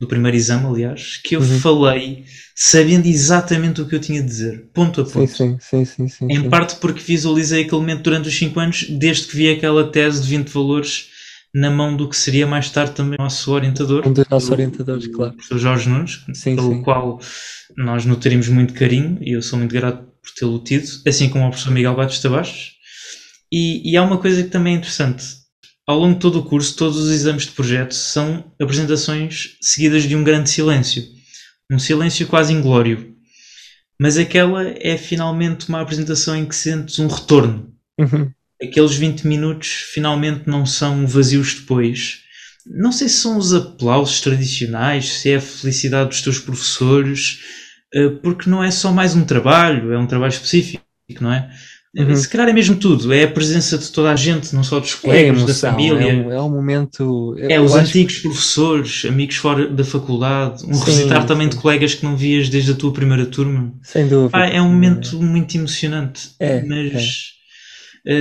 [0.00, 1.60] do primeiro exame, aliás, que eu Uhum.
[1.60, 2.24] falei
[2.56, 5.30] sabendo exatamente o que eu tinha de dizer, ponto a ponto.
[5.30, 6.26] sim, sim, sim, sim.
[6.28, 10.22] Em parte porque visualizei aquele momento durante os 5 anos, desde que vi aquela tese
[10.22, 11.11] de 20 valores
[11.54, 14.06] na mão do que seria mais tarde também o nosso orientador.
[14.08, 15.32] Um dos nossos o- orientadores, o claro.
[15.34, 16.82] professor Jorge Nunes, Sim, pelo sim.
[16.82, 17.20] qual
[17.76, 21.50] nós nutrimos muito carinho e eu sou muito grato por tê-lo tido, assim como ao
[21.50, 22.72] professor Miguel Batista Bastos.
[23.52, 25.24] E, e há uma coisa que também é interessante.
[25.86, 30.14] Ao longo de todo o curso, todos os exames de projeto são apresentações seguidas de
[30.16, 31.02] um grande silêncio.
[31.70, 33.12] Um silêncio quase inglório.
[34.00, 38.30] Mas aquela é finalmente uma apresentação em que sentes um retorno Uhum.
[38.62, 42.20] Aqueles 20 minutos finalmente não são vazios depois.
[42.66, 47.40] Não sei se são os aplausos tradicionais, se é a felicidade dos teus professores,
[47.92, 50.82] eh, porque não é só mais um trabalho, é um trabalho específico,
[51.20, 51.50] não é?
[51.94, 52.16] Uhum.
[52.16, 54.94] Se calhar é mesmo tudo, é a presença de toda a gente, não só dos
[54.94, 56.00] É colegas, da emoção, família.
[56.10, 57.36] é um, é um momento.
[57.38, 61.56] É, os antigos professores, amigos fora da faculdade, um Sim, revisitar também sim.
[61.56, 63.74] de colegas que não vias desde a tua primeira turma.
[63.82, 64.30] Sem dúvida.
[64.30, 66.30] Pá, é um momento muito emocionante.
[66.40, 67.00] É, mas eh,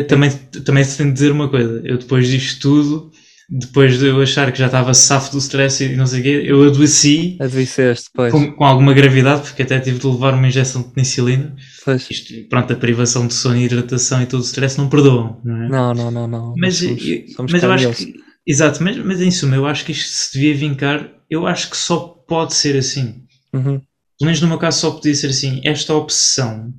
[0.07, 0.29] também,
[0.65, 1.81] também se tem de dizer uma coisa.
[1.83, 3.11] Eu depois disto tudo,
[3.51, 6.43] depois de eu achar que já estava safo do stress e não sei o quê,
[6.45, 8.31] eu adoeci Adoeceste, pois.
[8.31, 11.53] com, com alguma gravidade, porque até tive de levar uma injeção de penicilina.
[11.83, 12.09] pois.
[12.09, 15.63] Isto, pronto, a privação de sono e hidratação e todo o stress não perdoam, não
[15.63, 15.67] é?
[15.67, 16.55] Não, não, não, não.
[16.57, 18.13] mas somos, eu, somos mas eu acho que.
[18.47, 21.11] Exato, mas, mas em suma, eu acho que isto se devia vincar.
[21.29, 23.23] Eu acho que só pode ser assim.
[23.53, 23.81] Uhum.
[23.81, 23.81] pelo
[24.21, 26.73] menos no meu caso só podia ser assim, esta obsessão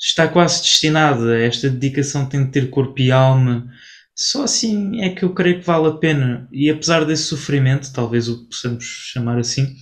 [0.00, 3.66] está quase destinada, esta dedicação tem de ter corpo e alma,
[4.14, 6.48] só assim é que eu creio que vale a pena.
[6.52, 9.74] E apesar desse sofrimento, talvez o possamos chamar assim,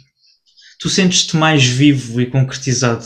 [0.81, 3.05] tu sentes-te mais vivo e concretizado.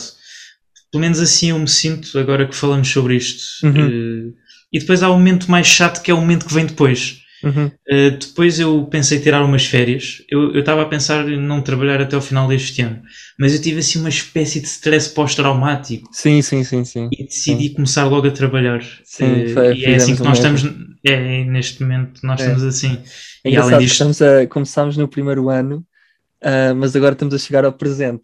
[0.91, 3.43] Pelo menos assim eu me sinto agora que falamos sobre isto.
[3.63, 4.31] Uhum.
[4.31, 4.33] Eh,
[4.71, 7.18] E depois há o momento mais chato que é o momento que vem depois.
[7.43, 7.67] Uhum.
[7.67, 10.21] Uh, depois eu pensei em tirar umas férias.
[10.29, 13.01] Eu estava a pensar em não trabalhar até o final deste ano.
[13.39, 17.09] Mas eu tive assim uma espécie de stress pós-traumático Sim, sim, sim, sim.
[17.11, 18.81] e decidi começar logo a trabalhar.
[19.03, 20.57] Sim, Uh, e é assim que nós mesmo.
[20.57, 20.89] estamos.
[21.05, 22.43] É, neste momento nós É.
[22.43, 22.97] estamos assim.
[23.45, 25.85] É E além disto, estamos a, começámos no primeiro ano,
[26.43, 28.23] ah, mas agora estamos a chegar ao presente.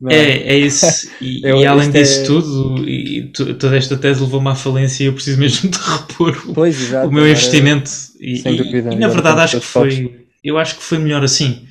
[0.00, 1.08] Não é, é isso.
[1.20, 4.54] E, Eu- e além isto é- disso tudo, e tu- toda esta tese levou-me à
[4.54, 7.08] falência e eu preciso mesmo de repor o, Pois, exato.
[7.08, 7.90] o meu investimento.
[8.20, 10.26] E, sem dúvida, e na verdade acho que foi.
[10.44, 11.66] Eu acho que foi melhor assim.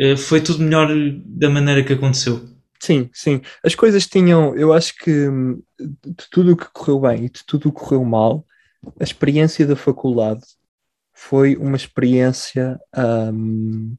[0.00, 0.88] Uh, foi tudo melhor
[1.26, 2.48] da maneira que aconteceu.
[2.80, 3.40] Sim, sim.
[3.64, 7.44] As coisas tinham, eu acho que hum, de tudo o que correu bem e de
[7.46, 8.44] tudo o que correu mal,
[9.00, 10.42] a experiência da faculdade
[11.14, 12.78] foi uma experiência
[13.32, 13.94] hum,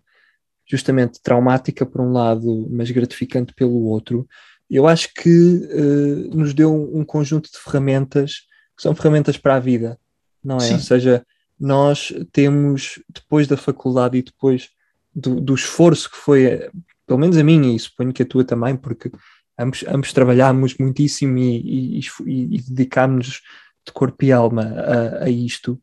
[0.67, 4.27] justamente traumática por um lado, mas gratificante pelo outro.
[4.69, 8.41] Eu acho que eh, nos deu um conjunto de ferramentas
[8.75, 9.97] que são ferramentas para a vida,
[10.43, 10.61] não é?
[10.61, 10.73] Sim.
[10.73, 11.25] Ou seja,
[11.59, 14.69] nós temos, depois da faculdade e depois
[15.13, 16.69] do, do, esforço que foi,
[17.07, 19.09] pelo menos a minha, e suponho que a tua também, porque
[19.57, 23.41] ambos, ambos trabalhámos muitíssimo e, e, e, e dedicámos-nos
[23.85, 25.79] de corpo e alma a, a isto.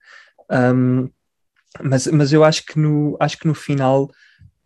[0.51, 1.09] Um,
[1.81, 4.11] mas, mas eu acho que, no, acho que no final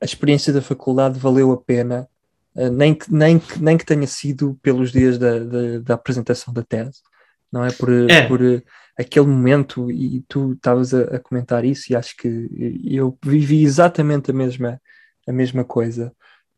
[0.01, 2.09] a experiência da faculdade valeu a pena,
[2.55, 6.53] uh, nem, que, nem, que, nem que tenha sido pelos dias da, da, da apresentação
[6.53, 7.01] da tese,
[7.51, 7.71] não é?
[7.73, 8.27] Por, é.
[8.27, 8.63] por uh,
[8.99, 14.31] aquele momento, e tu estavas a, a, comentar isso, e acho que eu vivi exatamente
[14.31, 14.81] a mesma,
[15.27, 16.13] a mesma coisa.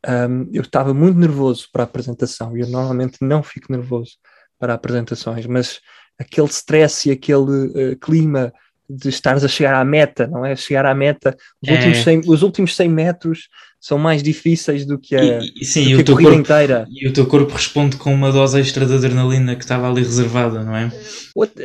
[0.07, 4.13] Um, eu estava muito nervoso para a apresentação, e eu normalmente não fico nervoso
[4.59, 5.81] para apresentações, mas
[6.19, 8.53] aquele stress e aquele uh, clima
[8.89, 10.57] de estares a chegar à meta, não é?
[10.57, 11.75] Chegar à meta, os, é.
[11.75, 13.49] últimos, 100, os últimos 100 metros
[13.81, 16.87] são mais difíceis do que a, e, sim, que a corrida corpo, inteira.
[16.91, 20.65] E o teu corpo responde com uma dose extra de adrenalina que estava ali reservada,
[20.65, 20.91] não é?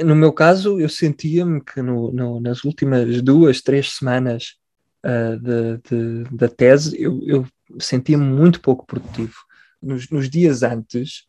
[0.03, 4.55] No meu caso, eu sentia-me que no, no, nas últimas duas, três semanas
[5.03, 7.47] uh, de, de, da tese, eu, eu
[7.79, 9.35] sentia-me muito pouco produtivo.
[9.81, 11.23] Nos, nos dias antes,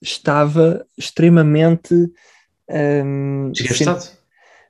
[0.00, 1.94] estava extremamente
[2.68, 4.19] um, desgastado.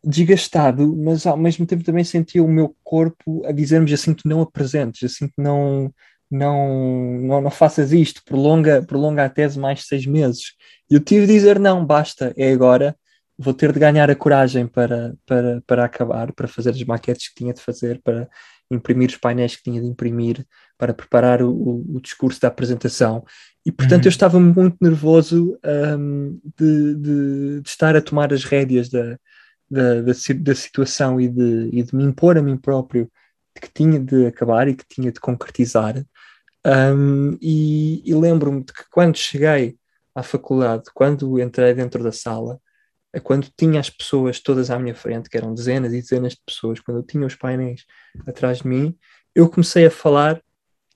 [0.05, 4.41] Desgastado, mas ao mesmo tempo também sentia o meu corpo a dizer-me assim que não
[4.41, 5.93] apresentes, assim que não,
[6.31, 10.55] não, não, não faças isto, prolonga, prolonga a tese mais seis meses.
[10.91, 12.97] E eu tive de dizer não, basta, é agora,
[13.39, 17.35] vou ter de ganhar a coragem para, para, para acabar, para fazer as maquetes que
[17.35, 18.29] tinha de fazer, para
[18.71, 20.47] imprimir os painéis que tinha de imprimir,
[20.79, 23.25] para preparar o, o discurso da apresentação.
[23.67, 24.09] E portanto uhum.
[24.09, 25.59] eu estava muito nervoso
[25.99, 29.19] um, de, de, de, estar a tomar as rédeas da,
[29.71, 33.11] da, da, da situação e de, e de, me impor a mim próprio
[33.55, 36.05] de que tinha de acabar e que tinha de concretizar.
[36.67, 39.77] Um, e, e lembro-me de que quando cheguei
[40.15, 42.61] à faculdade, quando entrei dentro da sala,
[43.13, 46.41] é quando tinha as pessoas todas à minha frente, que eram dezenas e dezenas de
[46.45, 47.85] pessoas, quando eu tinha os painéis
[48.27, 48.97] atrás de mim,
[49.35, 50.41] eu comecei a falar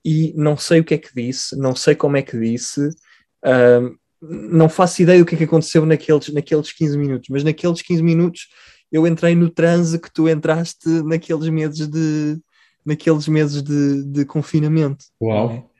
[0.03, 3.97] e não sei o que é que disse, não sei como é que disse, uh,
[4.29, 8.03] não faço ideia do que é que aconteceu naqueles, naqueles 15 minutos, mas naqueles 15
[8.03, 8.47] minutos
[8.91, 12.39] eu entrei no transe que tu entraste naqueles meses de
[12.85, 15.05] naqueles meses de, de confinamento.
[15.21, 15.71] Uau!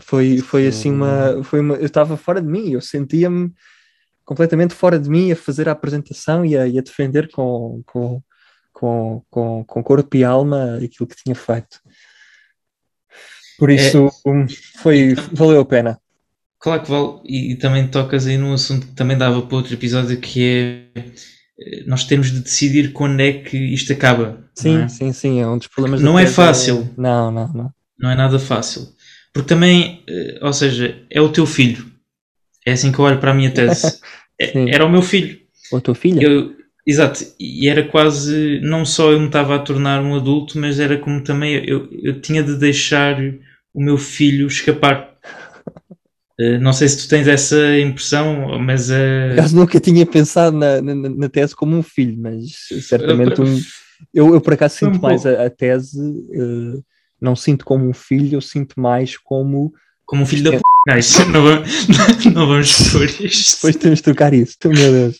[0.00, 1.74] Foi, foi assim uma, foi uma.
[1.76, 3.52] Eu estava fora de mim, eu sentia-me
[4.24, 8.22] completamente fora de mim a fazer a apresentação e a, e a defender com, com,
[8.72, 11.80] com, com, com corpo e alma aquilo que tinha feito.
[13.58, 14.46] Por isso é,
[14.80, 16.00] foi, valeu a pena.
[16.60, 19.72] Claro que vale, e, e, também tocas aí num assunto que também dava para outro
[19.72, 21.00] episódio que é
[21.60, 24.44] eh, nós temos de decidir quando é que isto acaba.
[24.54, 24.88] Sim, é?
[24.88, 26.00] sim, sim, é um dos problemas.
[26.02, 26.88] Não é fácil.
[26.96, 27.00] É...
[27.00, 27.70] Não, não, não.
[27.98, 28.88] Não é nada fácil.
[29.32, 31.86] Porque também, eh, ou seja, é o teu filho.
[32.66, 33.98] É assim que eu olho para a minha tese.
[34.40, 35.36] É, era o meu filho.
[35.72, 36.22] O teu filho?
[36.22, 36.54] Eu,
[36.88, 40.96] Exato, e era quase, não só eu me estava a tornar um adulto, mas era
[40.96, 43.20] como também eu, eu tinha de deixar
[43.74, 45.17] o meu filho escapar.
[46.40, 48.90] Uh, não sei se tu tens essa impressão, mas.
[48.90, 49.34] Uh...
[49.36, 53.60] Caso nunca tinha pensado na, na, na, tese como um filho, mas certamente um.
[54.14, 56.84] Eu, eu por acaso sinto um mais a, a, tese, uh,
[57.20, 59.72] não sinto como um filho, eu sinto mais como.
[60.06, 60.60] Como um filho da p.
[61.26, 61.62] Não, não,
[62.32, 63.56] não vamos por isto.
[63.56, 65.18] Depois temos de tocar isso, meu Deus.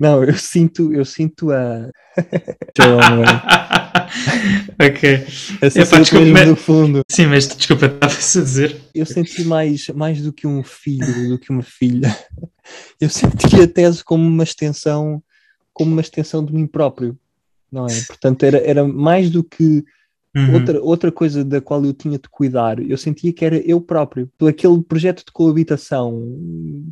[0.00, 1.90] Não, eu sinto, eu sinto a.
[4.80, 5.26] ok.
[5.60, 6.48] Essa Epá, desculpa, mas...
[6.48, 7.02] do fundo.
[7.10, 8.80] Sim, mas desculpa, estava-se a dizer.
[8.94, 12.16] Eu senti mais, mais do que um filho, do que uma filha.
[13.00, 15.22] Eu senti a tese como uma extensão,
[15.72, 17.18] como uma extensão de mim próprio,
[17.70, 18.00] não é?
[18.06, 19.84] Portanto, era, era mais do que
[20.34, 20.54] Uhum.
[20.54, 24.30] Outra, outra coisa da qual eu tinha de cuidar, eu sentia que era eu próprio.
[24.48, 26.22] Aquele projeto de coabitação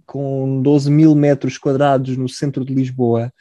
[0.05, 3.33] com 12 mil metros quadrados no centro de Lisboa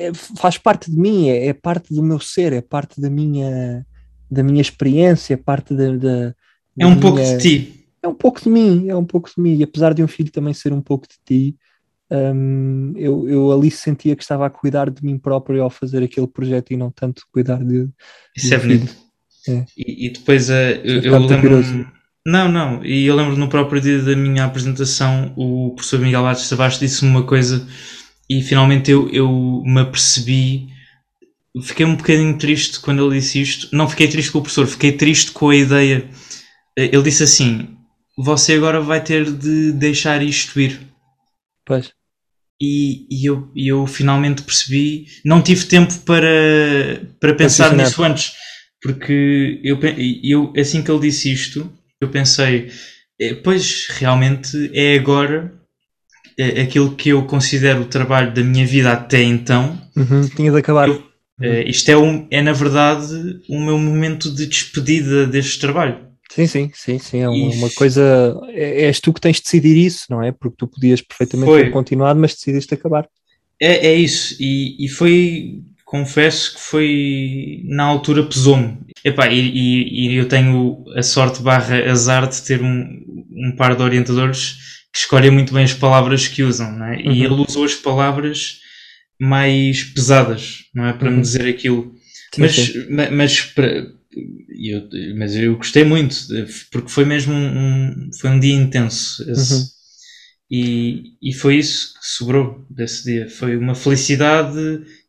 [0.00, 3.86] é, faz parte de mim, é, é, parte do meu ser, é parte da minha,
[4.30, 5.90] da minha experiência, é parte da.
[5.90, 6.34] da, da
[6.78, 7.00] é um minha...
[7.00, 7.86] pouco de ti.
[8.02, 9.58] É um pouco de mim, é um pouco de mim.
[9.58, 11.56] E apesar de um filho também ser um pouco de ti,
[12.10, 16.26] um, eu, eu ali sentia que estava a cuidar de mim próprio ao fazer aquele
[16.26, 17.86] projeto e não tanto cuidar de.
[18.34, 18.96] Isso é bonito.
[19.48, 19.64] É.
[19.76, 21.62] E, e, depois uh, eu, eu lembro.
[22.26, 26.48] Não, não, e eu lembro no próprio dia da minha apresentação, o professor Miguel Atos
[26.48, 27.66] Tavares disse-me uma coisa
[28.30, 30.68] e finalmente eu, eu me apercebi.
[31.62, 33.68] Fiquei um bocadinho triste quando ele disse isto.
[33.74, 36.08] Não fiquei triste com o professor, fiquei triste com a ideia.
[36.78, 37.76] Eh, ele disse assim:
[38.16, 40.80] Você agora vai ter de deixar isto ir.
[41.66, 41.90] Pois
[42.60, 45.06] e, e eu, eu finalmente percebi.
[45.24, 48.34] Não tive tempo para, para pensar nisso antes,
[48.82, 49.78] porque eu,
[50.22, 52.70] eu, assim que ele disse isto, eu pensei,
[53.18, 55.58] é, pois realmente é agora
[56.38, 59.80] é aquilo que eu considero o trabalho da minha vida até então.
[59.96, 60.88] Uhum, tinha de acabar.
[60.88, 61.10] Eu,
[61.40, 66.10] Uh, isto é, um, é, na verdade, o meu momento de despedida deste trabalho.
[66.30, 67.18] Sim, sim, sim, sim.
[67.20, 68.38] É uma, uma coisa.
[68.50, 70.30] É, és tu que tens de decidir isso, não é?
[70.30, 71.64] Porque tu podias perfeitamente foi.
[71.64, 73.08] ter continuado, mas decidiste acabar.
[73.58, 74.36] É, é isso.
[74.38, 75.62] E, e foi.
[75.84, 77.62] Confesso que foi.
[77.64, 78.78] Na altura pesou-me.
[79.02, 83.02] Epá, e, e, e, eu tenho a sorte barra azar de ter um,
[83.32, 86.96] um par de orientadores escolhem muito bem as palavras que usam, não é?
[86.96, 87.12] Uhum.
[87.12, 88.60] E ele usou as palavras
[89.20, 90.92] mais pesadas, não é?
[90.92, 91.16] Para uhum.
[91.16, 91.94] me dizer aquilo.
[92.34, 92.86] Sim, mas, sim.
[93.12, 93.86] mas, para,
[94.48, 96.16] eu, mas eu gostei muito,
[96.70, 99.28] porque foi mesmo um, foi um dia intenso.
[99.30, 99.66] Esse, uhum.
[100.50, 103.28] e, e foi isso que sobrou desse dia.
[103.28, 104.58] Foi uma felicidade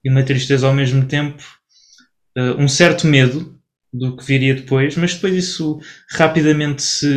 [0.04, 1.44] e uma tristeza ao mesmo tempo.
[2.38, 3.60] Uh, um certo medo
[3.94, 5.80] do que viria depois, mas depois isso
[6.10, 7.08] rapidamente se,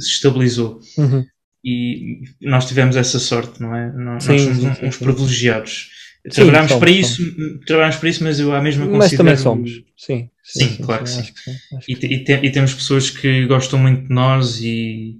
[0.00, 0.80] se estabilizou.
[0.98, 1.24] Uhum.
[1.64, 3.92] E nós tivemos essa sorte, não é?
[3.92, 5.04] Nós, sim, nós somos sim, uns sim.
[5.04, 5.90] privilegiados.
[6.30, 7.22] Trabalhámos para isso,
[7.66, 10.30] trabalhámos para isso, mas eu à mesma Mas também somos, sim.
[10.42, 11.52] Sim, claro sim, que sim.
[11.80, 11.92] Que.
[11.92, 15.18] E, e, te, e, temos pessoas que gostam muito de nós e,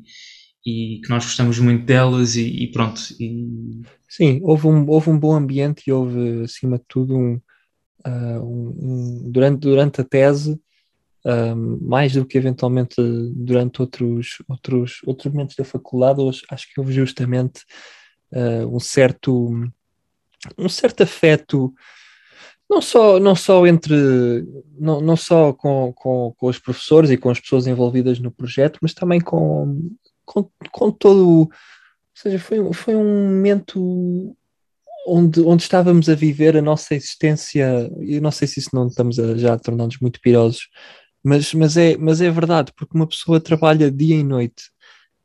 [0.64, 3.00] e que nós gostamos muito delas e, e pronto.
[4.08, 7.40] Sim, houve um, houve um bom ambiente e houve, acima de tudo, um,
[8.06, 10.58] uh, um, durante, durante a tese,
[11.80, 12.96] mais do que eventualmente
[13.34, 16.20] durante outros, outros, outros momentos da faculdade,
[16.50, 17.62] acho que houve justamente
[18.32, 19.50] uh, um certo
[20.58, 21.72] um certo afeto
[22.68, 23.94] não só, não só entre
[24.78, 28.78] não, não só com, com, com os professores e com as pessoas envolvidas no projeto,
[28.82, 29.90] mas também com,
[30.24, 31.50] com, com todo ou
[32.14, 34.36] seja, foi, foi um momento
[35.06, 39.18] onde, onde estávamos a viver a nossa existência, e não sei se isso não estamos
[39.18, 40.68] a, já a tornar-nos muito pirosos,
[41.22, 44.64] mas, mas, é, mas é verdade, porque uma pessoa trabalha dia e noite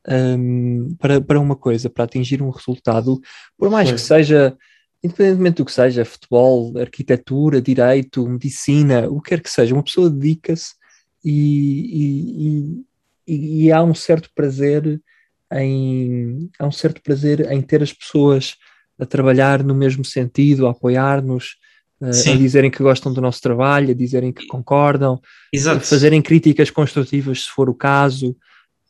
[0.08, 3.20] um, para, para uma coisa, para atingir um resultado,
[3.58, 4.58] por mais que seja
[5.04, 10.10] independentemente do que seja, futebol, arquitetura, direito, medicina, o que quer que seja, uma pessoa
[10.10, 10.74] dedica-se
[11.24, 12.86] e, e,
[13.28, 15.02] e, e, há um certo prazer
[15.54, 18.56] em há um certo prazer em ter as pessoas
[19.00, 21.58] a trabalhar no mesmo sentido, a apoiar-nos,
[22.02, 25.20] a dizerem que gostam do nosso trabalho, a dizerem que concordam,
[25.52, 25.78] Exato.
[25.78, 28.36] a fazerem críticas construtivas se for o caso.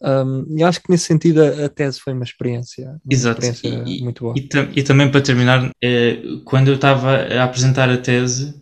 [0.01, 3.43] Um, eu acho que nesse sentido a, tese foi uma experiência, uma Exato.
[3.43, 4.35] experiência e, muito boa.
[4.37, 4.47] E,
[4.79, 8.53] e, também para terminar, eh, quando eu estava a apresentar a tese,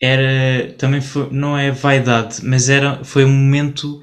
[0.00, 4.00] era também foi, não é vaidade, mas era foi um momento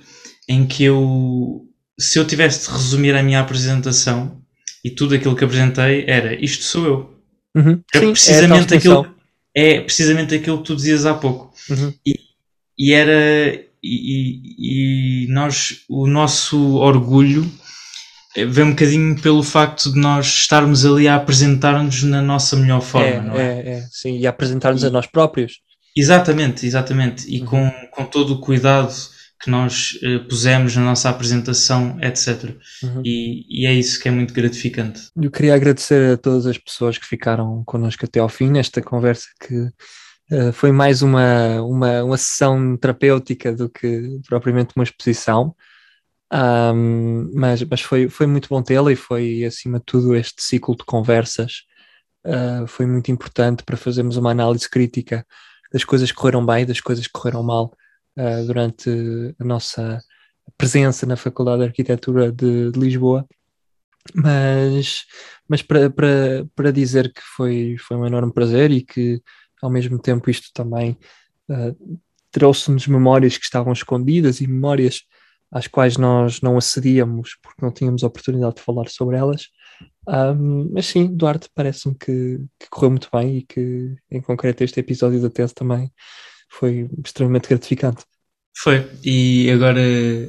[0.49, 1.65] em que eu,
[1.97, 4.41] se eu tivesse de resumir a minha apresentação
[4.83, 7.17] e tudo aquilo que apresentei, era isto sou eu.
[7.55, 7.81] Uhum.
[7.93, 9.16] É Sim, precisamente é aquilo
[9.57, 11.51] é precisamente aquilo que tu dizias há pouco.
[11.67, 11.91] Uhum.
[12.05, 12.13] E,
[12.77, 17.49] e era e, e, nós, o nosso orgulho
[18.35, 23.07] vem um bocadinho pelo facto de nós estarmos ali a apresentar-nos na nossa melhor forma,
[23.07, 23.59] é, não é?
[23.61, 25.53] é, é sim, e a apresentar-nos a nós próprios.
[25.95, 27.45] Exatamente, exatamente, e uhum.
[27.47, 28.93] com, com todo o cuidado
[29.39, 32.55] que nós uh, pusemos na nossa apresentação, etc.
[32.83, 33.01] Uhum.
[33.05, 35.09] E, e, é isso que é muito gratificante.
[35.15, 39.27] Eu queria agradecer a todas as pessoas que ficaram connosco até ao fim nesta conversa
[39.45, 39.69] que
[40.29, 45.55] Uh, foi mais uma, uma, uma sessão terapêutica do que propriamente uma exposição,
[46.33, 50.75] um, mas, mas foi, foi muito bom tê-la e foi, acima de tudo, este ciclo
[50.75, 51.63] de conversas
[52.25, 55.25] uh, foi muito importante para fazermos uma análise crítica
[55.71, 57.73] das coisas que correram bem, das coisas que correram mal
[58.17, 58.89] uh, durante
[59.39, 60.01] a nossa
[60.57, 63.27] presença na Faculdade de Arquitetura de, de Lisboa.
[64.15, 65.05] Mas,
[65.47, 69.21] mas para, para, para dizer que foi, foi um enorme prazer e que
[69.61, 70.97] ao mesmo tempo isto também
[71.49, 71.99] uh,
[72.31, 75.01] trouxe-nos memórias que estavam escondidas e memórias
[75.51, 79.47] às quais nós não acedíamos porque não tínhamos oportunidade de falar sobre elas.
[80.07, 84.79] Um, mas sim, Duarte, parece-me que, que, correu muito bem e que, em concreto, este
[84.79, 85.91] episódio da tese também
[86.49, 88.03] foi extremamente gratificante.
[88.57, 89.81] Foi, e agora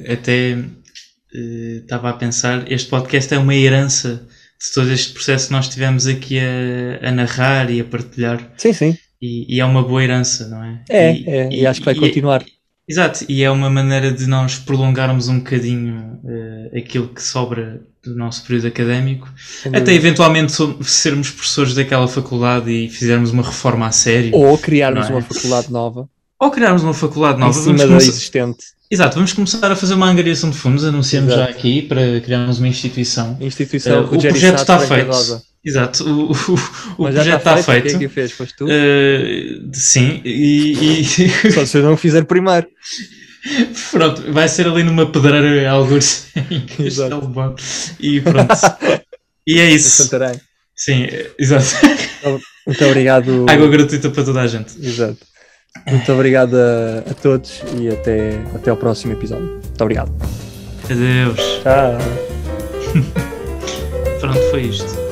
[0.07, 4.27] até uh, estava a pensar, este podcast é uma herança
[4.59, 8.53] de todo este processo que nós tivemos aqui a, a narrar e a partilhar.
[8.57, 8.97] Sim, sim.
[9.21, 10.83] E, e, é uma boa herança, não é?
[10.89, 12.45] É, e, é, e acho que vai continuar.
[12.89, 18.15] Exato, e é uma maneira de nós prolongarmos um bocadinho uh, aquilo que sobra do
[18.15, 19.31] nosso período académico,
[19.73, 24.31] até eventualmente sermos professores daquela faculdade e fizermos uma reforma a sério.
[24.33, 25.13] Ou criarmos é?
[25.13, 26.09] uma faculdade nova.
[26.39, 27.57] Ou criarmos uma faculdade nova.
[27.57, 28.79] Em cima da existente.
[28.89, 31.51] Exato, vamos começar a fazer uma angariação de fundos, anunciamos Exato.
[31.51, 33.37] já aqui para criarmos uma instituição.
[33.39, 35.11] Instituição, uh, o projeto está feito.
[35.63, 36.53] Exato, o, o,
[36.97, 37.87] o projeto está, está feito.
[37.87, 38.31] Quem é que fez?
[38.31, 38.65] Foste tu?
[38.65, 41.05] Uh, sim, e, e...
[41.51, 42.67] Só se eu não fizer primeiro.
[43.91, 47.55] Pronto, vai ser ali numa pedreira alguns em Castelo Bom.
[47.99, 48.55] E pronto.
[49.45, 50.03] e é isso.
[50.03, 50.39] Santarém.
[50.75, 51.07] Sim,
[51.37, 51.65] exato.
[52.65, 53.45] Muito obrigado.
[53.49, 54.77] Água gratuita para toda a gente.
[54.79, 55.17] Exato.
[55.87, 59.47] Muito obrigado a, a, todos e até, até ao próximo episódio.
[59.47, 60.11] Muito obrigado.
[60.85, 61.39] Adeus.
[61.63, 61.97] Tchau.
[64.19, 65.08] Pronto, foi isto.